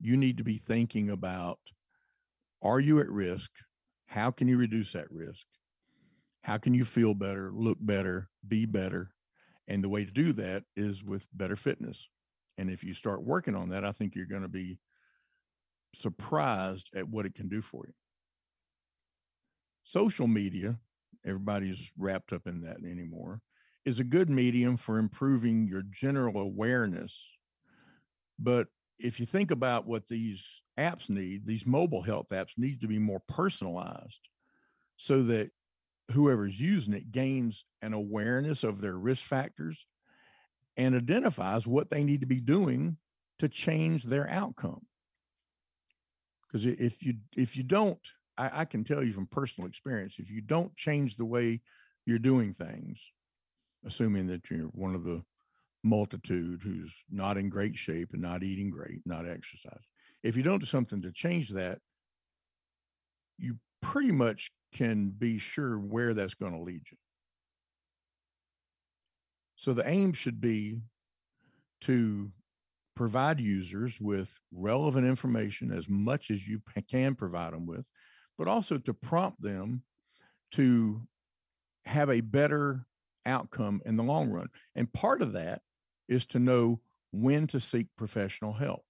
You 0.00 0.16
need 0.16 0.38
to 0.38 0.44
be 0.44 0.58
thinking 0.58 1.10
about 1.10 1.58
are 2.62 2.78
you 2.78 3.00
at 3.00 3.08
risk? 3.08 3.50
How 4.06 4.30
can 4.30 4.46
you 4.46 4.56
reduce 4.56 4.92
that 4.92 5.10
risk? 5.10 5.46
How 6.42 6.58
can 6.58 6.74
you 6.74 6.84
feel 6.84 7.14
better, 7.14 7.50
look 7.52 7.78
better, 7.80 8.28
be 8.46 8.66
better? 8.66 9.10
And 9.68 9.82
the 9.82 9.88
way 9.88 10.04
to 10.04 10.10
do 10.10 10.32
that 10.34 10.64
is 10.76 11.02
with 11.02 11.26
better 11.32 11.56
fitness. 11.56 12.08
And 12.58 12.70
if 12.70 12.84
you 12.84 12.94
start 12.94 13.22
working 13.22 13.54
on 13.54 13.70
that, 13.70 13.84
I 13.84 13.92
think 13.92 14.14
you're 14.14 14.26
going 14.26 14.42
to 14.42 14.48
be 14.48 14.78
surprised 15.94 16.90
at 16.94 17.08
what 17.08 17.26
it 17.26 17.34
can 17.34 17.48
do 17.48 17.62
for 17.62 17.84
you. 17.86 17.94
Social 19.84 20.26
media, 20.26 20.78
everybody's 21.24 21.90
wrapped 21.96 22.32
up 22.32 22.46
in 22.46 22.62
that 22.62 22.78
anymore, 22.84 23.40
is 23.84 23.98
a 23.98 24.04
good 24.04 24.30
medium 24.30 24.76
for 24.76 24.98
improving 24.98 25.66
your 25.66 25.82
general 25.90 26.40
awareness. 26.40 27.18
But 28.38 28.68
if 28.98 29.18
you 29.18 29.26
think 29.26 29.50
about 29.50 29.86
what 29.86 30.06
these 30.06 30.44
apps 30.78 31.08
need, 31.10 31.46
these 31.46 31.66
mobile 31.66 32.02
health 32.02 32.28
apps 32.32 32.50
need 32.56 32.80
to 32.80 32.86
be 32.86 32.98
more 32.98 33.20
personalized 33.28 34.20
so 34.96 35.22
that 35.24 35.50
whoever's 36.10 36.58
using 36.58 36.94
it 36.94 37.12
gains 37.12 37.64
an 37.80 37.92
awareness 37.92 38.64
of 38.64 38.80
their 38.80 38.96
risk 38.96 39.24
factors 39.24 39.86
and 40.76 40.94
identifies 40.94 41.66
what 41.66 41.90
they 41.90 42.02
need 42.04 42.20
to 42.20 42.26
be 42.26 42.40
doing 42.40 42.96
to 43.38 43.48
change 43.48 44.04
their 44.04 44.28
outcome. 44.28 44.86
Because 46.46 46.66
if 46.66 47.02
you 47.02 47.14
if 47.36 47.56
you 47.56 47.62
don't 47.62 47.98
I, 48.36 48.60
I, 48.60 48.64
can 48.64 48.84
tell 48.84 49.02
you 49.02 49.12
from 49.12 49.26
personal 49.26 49.68
experience 49.68 50.16
if 50.18 50.30
you 50.30 50.40
don't 50.40 50.74
change 50.76 51.16
the 51.16 51.24
way 51.24 51.60
you're 52.06 52.18
doing 52.18 52.54
things 52.54 52.98
assuming 53.86 54.26
that 54.28 54.50
you're 54.50 54.66
one 54.68 54.94
of 54.94 55.04
the 55.04 55.22
multitude 55.82 56.60
who's 56.62 56.92
not 57.10 57.36
in 57.36 57.48
great 57.48 57.76
shape 57.76 58.10
and 58.12 58.22
not 58.22 58.42
eating 58.42 58.70
great 58.70 59.00
not 59.04 59.26
exercise 59.26 59.82
if 60.22 60.36
you 60.36 60.42
don't 60.42 60.60
do 60.60 60.66
something 60.66 61.02
to 61.02 61.10
change 61.10 61.50
that 61.50 61.78
you 63.38 63.56
pretty 63.82 64.12
much 64.12 64.50
can 64.74 65.10
be 65.10 65.38
sure 65.38 65.78
where 65.78 66.14
that's 66.14 66.34
going 66.34 66.52
to 66.52 66.62
lead 66.62 66.80
you 66.90 66.96
so 69.62 69.72
the 69.72 69.88
aim 69.88 70.12
should 70.12 70.40
be 70.40 70.80
to 71.82 72.32
provide 72.96 73.38
users 73.38 73.94
with 74.00 74.36
relevant 74.52 75.06
information 75.06 75.72
as 75.72 75.88
much 75.88 76.32
as 76.32 76.46
you 76.46 76.60
can 76.90 77.14
provide 77.14 77.52
them 77.52 77.64
with, 77.64 77.84
but 78.36 78.48
also 78.48 78.76
to 78.78 78.92
prompt 78.92 79.40
them 79.40 79.82
to 80.50 81.00
have 81.84 82.10
a 82.10 82.20
better 82.20 82.84
outcome 83.24 83.80
in 83.86 83.96
the 83.96 84.02
long 84.02 84.30
run. 84.30 84.48
And 84.74 84.92
part 84.92 85.22
of 85.22 85.32
that 85.34 85.62
is 86.08 86.26
to 86.26 86.40
know 86.40 86.80
when 87.12 87.46
to 87.46 87.60
seek 87.60 87.86
professional 87.96 88.52
help. 88.52 88.84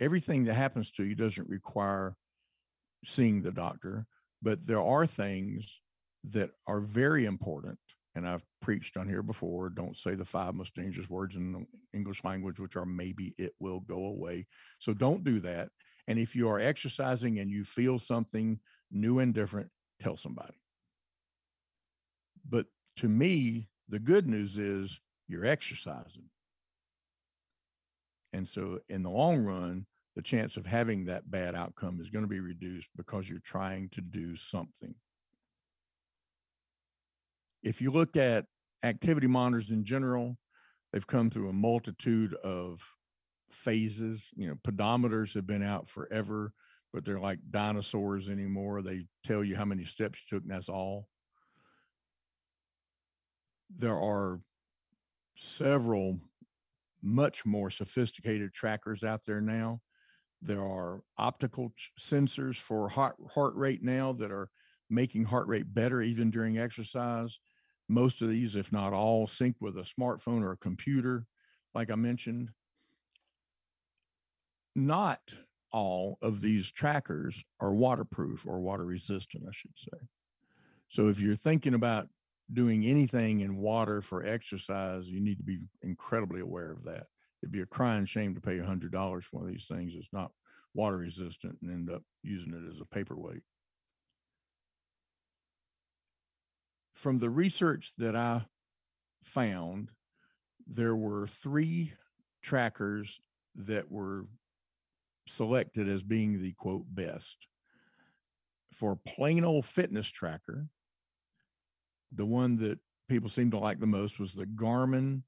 Everything 0.00 0.44
that 0.44 0.54
happens 0.54 0.90
to 0.92 1.04
you 1.04 1.14
doesn't 1.14 1.48
require 1.48 2.16
seeing 3.04 3.42
the 3.42 3.52
doctor, 3.52 4.06
but 4.42 4.66
there 4.66 4.82
are 4.82 5.06
things 5.06 5.80
that 6.30 6.50
are 6.66 6.80
very 6.80 7.24
important 7.24 7.78
and 8.16 8.26
I've 8.26 8.44
preached 8.62 8.96
on 8.96 9.06
here 9.06 9.22
before, 9.22 9.68
don't 9.68 9.96
say 9.96 10.14
the 10.14 10.24
five 10.24 10.54
most 10.54 10.74
dangerous 10.74 11.08
words 11.08 11.36
in 11.36 11.52
the 11.52 11.66
English 11.92 12.24
language, 12.24 12.58
which 12.58 12.74
are 12.74 12.86
maybe 12.86 13.34
it 13.36 13.52
will 13.60 13.80
go 13.80 14.06
away. 14.06 14.46
So 14.78 14.94
don't 14.94 15.22
do 15.22 15.38
that. 15.40 15.68
And 16.08 16.18
if 16.18 16.34
you 16.34 16.48
are 16.48 16.58
exercising 16.58 17.40
and 17.40 17.50
you 17.50 17.62
feel 17.62 17.98
something 17.98 18.58
new 18.90 19.18
and 19.18 19.34
different, 19.34 19.68
tell 20.00 20.16
somebody. 20.16 20.54
But 22.48 22.64
to 22.98 23.08
me, 23.08 23.68
the 23.90 23.98
good 23.98 24.26
news 24.26 24.56
is 24.56 24.98
you're 25.28 25.44
exercising. 25.44 26.30
And 28.32 28.48
so 28.48 28.78
in 28.88 29.02
the 29.02 29.10
long 29.10 29.44
run, 29.44 29.84
the 30.16 30.22
chance 30.22 30.56
of 30.56 30.66
having 30.66 31.04
that 31.04 31.30
bad 31.30 31.54
outcome 31.54 32.00
is 32.00 32.10
going 32.10 32.24
to 32.24 32.28
be 32.28 32.40
reduced 32.40 32.88
because 32.96 33.28
you're 33.28 33.38
trying 33.40 33.88
to 33.90 34.00
do 34.00 34.34
something 34.34 34.94
if 37.66 37.80
you 37.80 37.90
look 37.90 38.16
at 38.16 38.46
activity 38.84 39.26
monitors 39.26 39.70
in 39.70 39.84
general, 39.84 40.36
they've 40.92 41.06
come 41.06 41.30
through 41.30 41.48
a 41.48 41.52
multitude 41.52 42.32
of 42.44 42.80
phases. 43.50 44.30
You 44.36 44.48
know, 44.48 44.54
pedometers 44.64 45.34
have 45.34 45.48
been 45.48 45.64
out 45.64 45.88
forever, 45.88 46.52
but 46.92 47.04
they're 47.04 47.18
like 47.18 47.40
dinosaurs 47.50 48.28
anymore. 48.28 48.82
They 48.82 49.06
tell 49.24 49.42
you 49.42 49.56
how 49.56 49.64
many 49.64 49.84
steps 49.84 50.20
you 50.20 50.36
took, 50.36 50.44
and 50.44 50.52
that's 50.52 50.68
all. 50.68 51.08
There 53.76 53.98
are 53.98 54.38
several 55.36 56.20
much 57.02 57.44
more 57.44 57.70
sophisticated 57.70 58.54
trackers 58.54 59.02
out 59.02 59.24
there 59.26 59.40
now. 59.40 59.80
There 60.46 60.62
are 60.62 61.02
optical 61.18 61.72
sensors 61.98 62.54
for 62.54 62.88
heart, 62.88 63.16
heart 63.34 63.56
rate 63.56 63.82
now 63.82 64.12
that 64.12 64.30
are 64.30 64.48
making 64.88 65.24
heart 65.24 65.48
rate 65.48 65.74
better 65.74 66.00
even 66.02 66.30
during 66.30 66.56
exercise. 66.56 67.38
Most 67.88 68.22
of 68.22 68.28
these, 68.28 68.54
if 68.54 68.70
not 68.70 68.92
all, 68.92 69.26
sync 69.26 69.56
with 69.60 69.76
a 69.76 69.82
smartphone 69.82 70.42
or 70.42 70.52
a 70.52 70.56
computer, 70.56 71.26
like 71.74 71.90
I 71.90 71.96
mentioned. 71.96 72.50
Not 74.76 75.34
all 75.72 76.16
of 76.22 76.40
these 76.40 76.70
trackers 76.70 77.42
are 77.58 77.74
waterproof 77.74 78.46
or 78.46 78.60
water 78.60 78.84
resistant, 78.84 79.44
I 79.48 79.52
should 79.52 79.76
say. 79.76 79.98
So 80.88 81.08
if 81.08 81.18
you're 81.18 81.34
thinking 81.34 81.74
about 81.74 82.08
doing 82.52 82.86
anything 82.86 83.40
in 83.40 83.56
water 83.56 84.00
for 84.00 84.24
exercise, 84.24 85.08
you 85.08 85.20
need 85.20 85.38
to 85.38 85.42
be 85.42 85.58
incredibly 85.82 86.40
aware 86.40 86.70
of 86.70 86.84
that. 86.84 87.08
It'd 87.46 87.52
be 87.52 87.62
a 87.62 87.66
crying 87.66 88.06
shame 88.06 88.34
to 88.34 88.40
pay 88.40 88.58
a 88.58 88.64
$100 88.64 88.90
for 89.22 89.36
one 89.36 89.46
of 89.46 89.52
these 89.52 89.66
things 89.68 89.92
that's 89.94 90.12
not 90.12 90.32
water 90.74 90.96
resistant 90.96 91.56
and 91.62 91.70
end 91.70 91.90
up 91.90 92.02
using 92.22 92.52
it 92.52 92.74
as 92.74 92.80
a 92.80 92.94
paperweight. 92.94 93.42
from 96.96 97.18
the 97.18 97.30
research 97.30 97.92
that 97.98 98.16
I 98.16 98.46
found, 99.22 99.90
there 100.66 100.96
were 100.96 101.28
three 101.28 101.92
trackers 102.42 103.20
that 103.54 103.90
were 103.90 104.24
selected 105.28 105.88
as 105.88 106.02
being 106.02 106.42
the 106.42 106.52
quote 106.54 106.84
best. 106.88 107.36
For 108.72 108.98
plain 109.06 109.44
old 109.44 109.66
fitness 109.66 110.08
tracker, 110.08 110.66
the 112.12 112.26
one 112.26 112.56
that 112.56 112.78
people 113.08 113.30
seemed 113.30 113.52
to 113.52 113.58
like 113.58 113.78
the 113.78 113.86
most 113.86 114.18
was 114.18 114.32
the 114.32 114.46
Garmin 114.46 115.22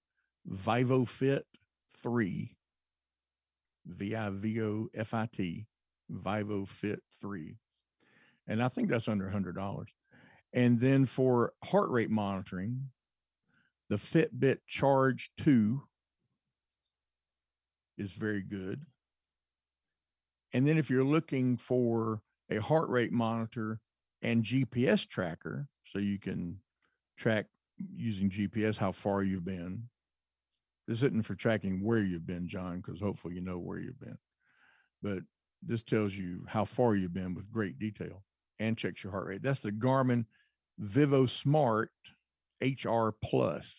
VivoFit 0.51 1.43
3, 2.03 2.57
V 3.87 4.15
I 4.15 4.31
V 4.31 4.63
O 4.63 4.89
F 4.95 5.15
I 5.15 5.27
T, 5.27 5.67
VivoFit 6.13 6.99
3. 7.21 7.57
And 8.47 8.63
I 8.63 8.69
think 8.69 8.89
that's 8.89 9.09
under 9.09 9.29
a 9.29 9.33
$100. 9.33 9.87
And 10.53 10.81
then 10.81 11.05
for 11.05 11.53
heart 11.65 11.91
rate 11.91 12.11
monitoring, 12.11 12.91
the 13.89 13.97
Fitbit 13.97 14.59
Charge 14.67 15.31
2 15.39 15.83
is 17.99 18.13
very 18.13 18.43
good. 18.43 18.85
And 20.53 20.67
then 20.67 20.79
if 20.79 20.89
you're 20.89 21.05
looking 21.05 21.57
for 21.57 22.23
a 22.51 22.59
heart 22.59 22.89
rate 22.89 23.13
monitor 23.13 23.81
and 24.23 24.43
GPS 24.43 25.07
tracker, 25.07 25.69
so 25.85 25.99
you 25.99 26.19
can 26.19 26.59
track 27.17 27.47
using 27.95 28.31
GPS 28.31 28.77
how 28.77 28.93
far 28.93 29.23
you've 29.23 29.45
been. 29.45 29.85
This 30.89 31.03
isn't 31.03 31.27
for 31.27 31.35
tracking 31.35 31.85
where 31.85 31.99
you've 31.99 32.27
been, 32.27 32.49
John, 32.49 32.79
because 32.81 32.99
hopefully 32.99 33.35
you 33.35 33.43
know 33.43 33.59
where 33.59 33.79
you've 33.79 34.01
been. 34.01 34.17
But 35.03 35.19
this 35.63 35.83
tells 35.83 36.15
you 36.15 36.45
how 36.49 36.65
far 36.65 36.95
you've 36.97 37.13
been 37.13 37.35
with 37.35 37.53
great 37.53 37.79
detail 37.79 38.25
and 38.59 38.77
checks 38.77 39.05
your 39.05 39.13
heart 39.13 39.27
rate. 39.27 39.43
That's 39.43 39.61
the 39.61 39.71
Garmin 39.71 40.25
Vivo 40.79 41.27
Smart 41.27 41.91
HR 42.63 43.11
Plus. 43.23 43.71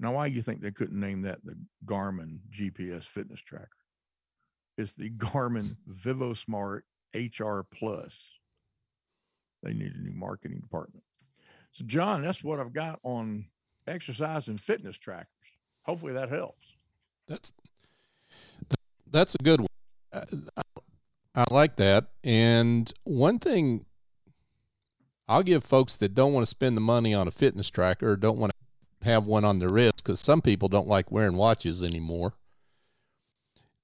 Now, 0.00 0.12
why 0.14 0.30
do 0.30 0.34
you 0.34 0.42
think 0.42 0.62
they 0.62 0.70
couldn't 0.70 0.98
name 0.98 1.22
that 1.22 1.44
the 1.44 1.56
Garmin 1.84 2.38
GPS 2.50 3.04
fitness 3.04 3.40
tracker? 3.40 3.68
It's 4.78 4.92
the 4.96 5.10
Garmin 5.10 5.76
Vivo 5.86 6.32
Smart 6.32 6.86
HR 7.14 7.60
Plus. 7.60 8.14
They 9.62 9.74
need 9.74 9.94
a 9.94 10.02
new 10.02 10.14
marketing 10.14 10.60
department. 10.60 11.04
So, 11.72 11.84
John, 11.84 12.22
that's 12.22 12.42
what 12.42 12.58
I've 12.58 12.72
got 12.72 13.00
on 13.02 13.46
exercise 13.86 14.48
and 14.48 14.60
fitness 14.60 14.96
trackers. 14.96 15.28
Hopefully 15.84 16.12
that 16.14 16.30
helps. 16.30 16.64
That's 17.26 17.52
that's 19.10 19.34
a 19.34 19.38
good 19.38 19.60
one. 19.60 19.68
I, 20.12 20.82
I 21.34 21.44
like 21.50 21.76
that. 21.76 22.06
And 22.24 22.92
one 23.04 23.38
thing 23.38 23.84
I'll 25.28 25.42
give 25.42 25.64
folks 25.64 25.96
that 25.98 26.14
don't 26.14 26.32
want 26.32 26.42
to 26.42 26.50
spend 26.50 26.76
the 26.76 26.80
money 26.82 27.12
on 27.12 27.26
a 27.26 27.32
fitness 27.32 27.68
tracker 27.68 28.10
or 28.10 28.16
don't 28.16 28.38
want 28.38 28.52
to 28.52 29.08
have 29.08 29.26
one 29.26 29.44
on 29.44 29.58
their 29.58 29.68
wrist 29.68 29.96
because 29.98 30.20
some 30.20 30.40
people 30.40 30.68
don't 30.68 30.88
like 30.88 31.10
wearing 31.10 31.36
watches 31.36 31.82
anymore. 31.82 32.34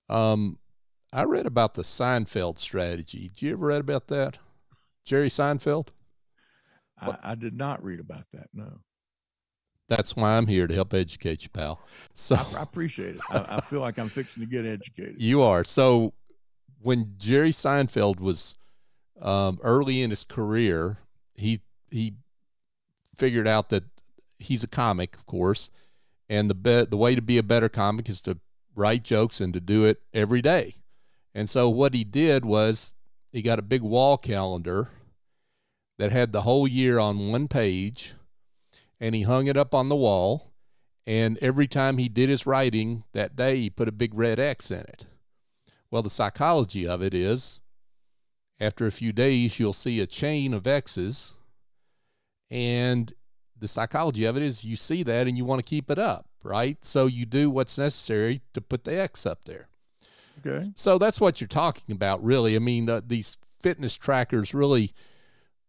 Um, 0.08 0.58
I 1.12 1.24
read 1.24 1.46
about 1.46 1.74
the 1.74 1.82
Seinfeld 1.82 2.58
strategy. 2.58 3.28
Did 3.28 3.42
you 3.42 3.52
ever 3.52 3.66
read 3.66 3.80
about 3.80 4.08
that? 4.08 4.38
Jerry 5.04 5.28
Seinfeld? 5.28 5.88
I, 7.00 7.16
I 7.22 7.34
did 7.34 7.56
not 7.56 7.82
read 7.82 8.00
about 8.00 8.24
that. 8.32 8.48
No. 8.54 8.78
That's 9.88 10.16
why 10.16 10.36
I'm 10.36 10.46
here 10.46 10.66
to 10.66 10.74
help 10.74 10.94
educate 10.94 11.42
you, 11.42 11.50
pal. 11.50 11.80
So 12.14 12.36
I, 12.56 12.62
appreciate 12.62 13.16
it. 13.16 13.20
I, 13.30 13.56
I 13.56 13.60
feel 13.60 13.80
like 13.80 13.98
I'm 13.98 14.08
fixing 14.08 14.42
to 14.42 14.48
get 14.48 14.64
educated. 14.64 15.16
You 15.18 15.42
are. 15.42 15.64
So 15.64 16.14
when 16.80 17.14
Jerry 17.18 17.50
Seinfeld 17.50 18.20
was 18.20 18.56
um, 19.20 19.58
early 19.62 20.02
in 20.02 20.10
his 20.10 20.24
career, 20.24 20.98
he 21.34 21.60
he 21.90 22.14
figured 23.16 23.46
out 23.46 23.68
that 23.68 23.84
he's 24.38 24.64
a 24.64 24.68
comic, 24.68 25.16
of 25.16 25.26
course, 25.26 25.70
and 26.28 26.48
the 26.50 26.54
be- 26.54 26.84
the 26.84 26.96
way 26.96 27.14
to 27.14 27.22
be 27.22 27.38
a 27.38 27.42
better 27.42 27.68
comic 27.68 28.08
is 28.08 28.20
to 28.22 28.38
write 28.74 29.02
jokes 29.02 29.40
and 29.40 29.52
to 29.52 29.60
do 29.60 29.84
it 29.84 30.02
every 30.12 30.42
day. 30.42 30.76
And 31.34 31.48
so 31.48 31.68
what 31.68 31.94
he 31.94 32.04
did 32.04 32.44
was 32.44 32.94
he 33.30 33.42
got 33.42 33.58
a 33.58 33.62
big 33.62 33.82
wall 33.82 34.18
calendar 34.18 34.88
that 35.98 36.12
had 36.12 36.32
the 36.32 36.42
whole 36.42 36.66
year 36.66 36.98
on 36.98 37.30
one 37.30 37.48
page 37.48 38.14
and 39.02 39.16
he 39.16 39.22
hung 39.22 39.48
it 39.48 39.56
up 39.56 39.74
on 39.74 39.88
the 39.88 39.96
wall. 39.96 40.52
And 41.04 41.36
every 41.42 41.66
time 41.66 41.98
he 41.98 42.08
did 42.08 42.30
his 42.30 42.46
writing 42.46 43.02
that 43.12 43.34
day, 43.34 43.56
he 43.56 43.68
put 43.68 43.88
a 43.88 43.92
big 43.92 44.14
red 44.14 44.38
X 44.38 44.70
in 44.70 44.78
it. 44.78 45.06
Well, 45.90 46.02
the 46.02 46.08
psychology 46.08 46.86
of 46.86 47.02
it 47.02 47.12
is 47.12 47.58
after 48.60 48.86
a 48.86 48.92
few 48.92 49.12
days, 49.12 49.58
you'll 49.58 49.72
see 49.72 49.98
a 49.98 50.06
chain 50.06 50.54
of 50.54 50.68
X's. 50.68 51.34
And 52.48 53.12
the 53.58 53.66
psychology 53.66 54.24
of 54.24 54.36
it 54.36 54.44
is 54.44 54.64
you 54.64 54.76
see 54.76 55.02
that 55.02 55.26
and 55.26 55.36
you 55.36 55.44
want 55.44 55.58
to 55.58 55.68
keep 55.68 55.90
it 55.90 55.98
up, 55.98 56.26
right? 56.44 56.78
So 56.84 57.06
you 57.06 57.26
do 57.26 57.50
what's 57.50 57.76
necessary 57.76 58.40
to 58.54 58.60
put 58.60 58.84
the 58.84 58.96
X 58.96 59.26
up 59.26 59.46
there. 59.46 59.66
Okay. 60.46 60.68
So 60.76 60.96
that's 60.98 61.20
what 61.20 61.40
you're 61.40 61.48
talking 61.48 61.92
about, 61.92 62.22
really. 62.22 62.54
I 62.54 62.60
mean, 62.60 62.88
uh, 62.88 63.00
these 63.04 63.36
fitness 63.60 63.96
trackers 63.96 64.54
really 64.54 64.92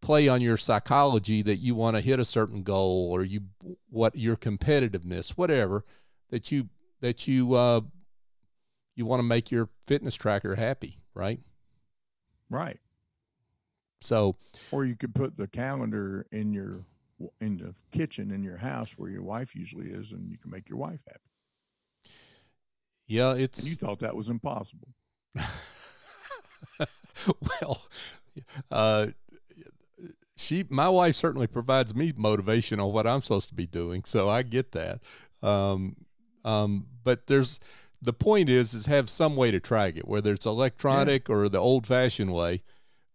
play 0.03 0.27
on 0.27 0.41
your 0.41 0.57
psychology 0.57 1.41
that 1.41 1.55
you 1.55 1.73
want 1.73 1.95
to 1.95 2.01
hit 2.01 2.19
a 2.19 2.25
certain 2.25 2.61
goal 2.61 3.09
or 3.11 3.23
you 3.23 3.41
what 3.89 4.15
your 4.15 4.35
competitiveness 4.35 5.31
whatever 5.31 5.83
that 6.29 6.51
you 6.51 6.67
that 6.99 7.25
you 7.27 7.53
uh 7.53 7.79
you 8.95 9.05
want 9.05 9.19
to 9.19 9.23
make 9.23 9.49
your 9.49 9.69
fitness 9.87 10.13
tracker 10.15 10.55
happy 10.55 10.99
right 11.15 11.39
Right. 12.49 12.79
so 14.01 14.35
Or 14.71 14.85
you 14.85 14.95
could 14.95 15.15
put 15.15 15.37
the 15.37 15.47
calendar 15.47 16.27
in 16.31 16.53
your 16.53 16.81
in 17.39 17.57
the 17.57 17.73
kitchen 17.97 18.29
in 18.31 18.43
your 18.43 18.57
house 18.57 18.91
where 18.97 19.09
your 19.09 19.23
wife 19.23 19.55
usually 19.55 19.87
is, 19.87 20.11
and 20.11 20.29
you 20.29 20.37
can 20.37 20.51
make 20.51 20.67
your 20.69 20.77
wife 20.77 20.99
happy. 21.07 21.19
yeah 23.07 23.31
And 23.31 23.47
you 23.63 23.75
thought 23.75 23.99
that 23.99 24.15
was 24.15 24.27
impossible. 24.29 24.89
well 27.61 27.81
uh 28.71 29.07
she 30.43 30.65
my 30.69 30.89
wife 30.89 31.15
certainly 31.15 31.47
provides 31.47 31.95
me 31.95 32.13
motivation 32.15 32.79
on 32.79 32.91
what 32.91 33.07
i'm 33.07 33.21
supposed 33.21 33.49
to 33.49 33.55
be 33.55 33.65
doing 33.65 34.03
so 34.03 34.29
i 34.29 34.43
get 34.43 34.71
that 34.71 34.99
um 35.41 35.95
um 36.43 36.85
but 37.03 37.27
there's 37.27 37.59
the 38.01 38.13
point 38.13 38.49
is 38.49 38.73
is 38.73 38.85
have 38.85 39.09
some 39.09 39.35
way 39.35 39.49
to 39.51 39.59
track 39.59 39.95
it 39.97 40.07
whether 40.07 40.33
it's 40.33 40.45
electronic 40.45 41.29
or 41.29 41.49
the 41.49 41.57
old 41.57 41.87
fashioned 41.87 42.33
way 42.33 42.61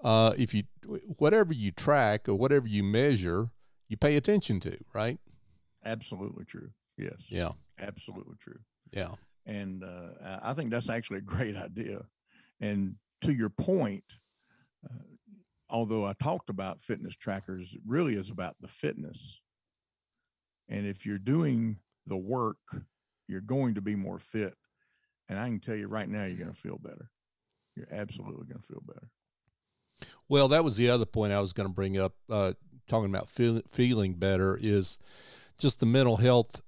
uh 0.03 0.33
if 0.39 0.55
you 0.55 0.65
whatever 1.19 1.53
you 1.53 1.71
track 1.71 2.29
or 2.29 2.35
whatever 2.35 2.67
you 2.67 2.83
measure 2.83 3.51
you 3.89 3.97
pay 3.97 4.17
attention 4.17 4.61
to 4.61 4.77
right 4.95 5.19
Absolutely 5.85 6.45
true. 6.45 6.71
Yes. 6.97 7.15
yeah 7.29 7.53
Absolutely 7.79 8.35
true. 8.43 8.59
yeah 8.93 9.13
And 9.47 9.85
uh, 9.85 10.39
I 10.43 10.51
I 10.51 10.55
think 10.55 10.71
that's 10.71 10.89
actually 10.89 11.19
a 11.19 11.23
great 11.23 11.57
idea. 11.69 12.01
And 12.61 12.97
to 13.23 13.33
your 13.33 13.49
point, 13.49 14.05
uh, 14.85 15.05
although 15.71 16.05
I 16.05 16.13
talked 16.15 16.51
about 16.51 16.83
fitness 16.83 17.15
trackers, 17.15 17.73
it 17.75 17.81
really 17.87 18.15
is 18.15 18.31
about 18.31 18.57
the 18.61 18.69
fitness. 18.69 19.41
And 20.69 20.87
if 20.87 21.07
you're 21.07 21.19
doing 21.19 21.79
the 22.07 22.17
work, 22.17 22.59
you're 23.27 23.41
going 23.41 23.75
to 23.75 23.81
be 23.81 23.95
more 23.95 24.19
fit. 24.19 24.55
And 25.29 25.39
I 25.39 25.47
can 25.47 25.61
tell 25.61 25.75
you 25.77 25.89
right 25.89 26.09
now, 26.09 26.25
you're 26.25 26.39
going 26.39 26.53
to 26.55 26.61
feel 26.61 26.79
better. 26.79 27.11
You're 27.77 27.89
absolutely 27.93 28.47
going 28.47 28.61
to 28.61 28.67
feel 28.67 28.83
better. 28.87 29.09
Well, 30.29 30.49
that 30.49 30.65
was 30.65 30.77
the 30.77 30.91
other 30.91 31.07
point 31.07 31.33
I 31.33 31.41
was 31.41 31.53
going 31.53 31.69
to 31.69 31.75
bring 31.75 31.99
up. 31.99 32.15
Uh, 32.31 32.53
talking 32.87 33.11
about 33.11 33.29
feel, 33.29 33.61
feeling 33.71 34.15
better 34.15 34.59
is 34.61 34.99
just 35.59 35.81
the 35.81 35.87
mental 35.87 36.17
health 36.17 36.63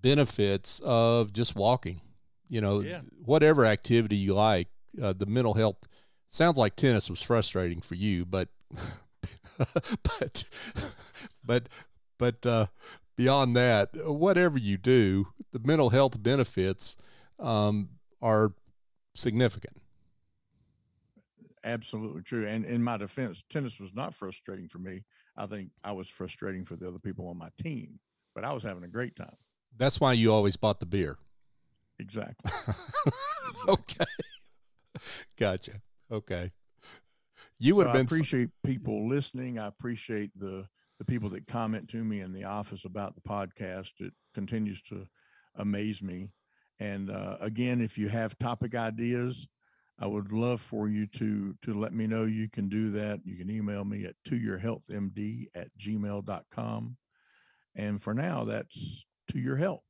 benefits 0.00 0.80
of 0.84 1.32
just 1.32 1.56
walking. 1.56 2.00
You 2.48 2.60
know, 2.60 2.80
Yeah. 2.80 3.02
whatever 3.24 3.64
activity 3.64 4.16
you 4.16 4.34
like, 4.34 4.68
uh, 5.00 5.12
the 5.12 5.26
mental 5.26 5.54
health 5.54 5.86
sounds 6.30 6.56
like 6.56 6.76
tennis 6.76 7.10
was 7.10 7.22
frustrating 7.22 7.82
for 7.82 7.96
you, 7.96 8.24
but 8.24 8.48
but 9.58 10.44
but 11.44 11.68
but 12.18 12.46
uh, 12.46 12.66
beyond 13.16 13.54
that, 13.56 13.90
whatever 14.06 14.58
you 14.58 14.78
do, 14.78 15.28
the 15.52 15.60
mental 15.62 15.90
health 15.90 16.22
benefits 16.22 16.96
um, 17.38 17.90
are 18.22 18.52
significant. 19.14 19.76
Absolutely 21.62 22.22
true. 22.22 22.46
And 22.46 22.64
in 22.64 22.82
my 22.82 22.96
defense, 22.96 23.42
tennis 23.50 23.78
was 23.78 23.90
not 23.94 24.14
frustrating 24.14 24.68
for 24.68 24.78
me. 24.78 25.02
I 25.36 25.46
think 25.46 25.70
I 25.84 25.92
was 25.92 26.08
frustrating 26.08 26.64
for 26.64 26.76
the 26.76 26.88
other 26.88 26.98
people 26.98 27.28
on 27.28 27.36
my 27.36 27.50
team, 27.62 27.98
but 28.34 28.44
I 28.44 28.52
was 28.52 28.62
having 28.62 28.84
a 28.84 28.88
great 28.88 29.14
time. 29.16 29.36
That's 29.76 30.00
why 30.00 30.14
you 30.14 30.32
always 30.32 30.56
bought 30.56 30.80
the 30.80 30.86
beer. 30.86 31.16
Exactly. 31.98 32.50
okay. 33.68 34.04
Gotcha. 35.38 35.72
Okay. 36.10 36.50
You 37.58 37.76
would 37.76 37.84
So 37.84 37.88
have 37.88 37.96
I 37.96 37.98
been 37.98 38.06
appreciate 38.06 38.50
people 38.64 39.08
listening. 39.08 39.58
I 39.58 39.66
appreciate 39.66 40.30
the 40.38 40.66
the 40.98 41.04
people 41.04 41.30
that 41.30 41.46
comment 41.46 41.88
to 41.88 42.04
me 42.04 42.20
in 42.20 42.32
the 42.32 42.44
office 42.44 42.84
about 42.84 43.14
the 43.14 43.22
podcast. 43.22 43.88
It 44.00 44.12
continues 44.34 44.82
to 44.90 45.06
amaze 45.56 46.02
me. 46.02 46.28
And 46.78 47.10
uh, 47.10 47.36
again, 47.40 47.80
if 47.80 47.96
you 47.96 48.08
have 48.08 48.38
topic 48.38 48.74
ideas, 48.74 49.46
I 49.98 50.06
would 50.06 50.32
love 50.32 50.60
for 50.60 50.88
you 50.88 51.06
to 51.18 51.54
to 51.62 51.74
let 51.78 51.92
me 51.92 52.06
know. 52.06 52.24
You 52.24 52.48
can 52.48 52.68
do 52.68 52.90
that. 52.92 53.20
You 53.24 53.36
can 53.36 53.50
email 53.50 53.84
me 53.84 54.04
at 54.04 54.14
to 54.26 54.36
your 54.36 54.58
healthmd 54.58 55.48
at 55.54 55.68
gmail.com. 55.78 56.96
And 57.76 58.02
for 58.02 58.14
now, 58.14 58.44
that's 58.44 59.04
to 59.30 59.38
your 59.38 59.56
health. 59.56 59.84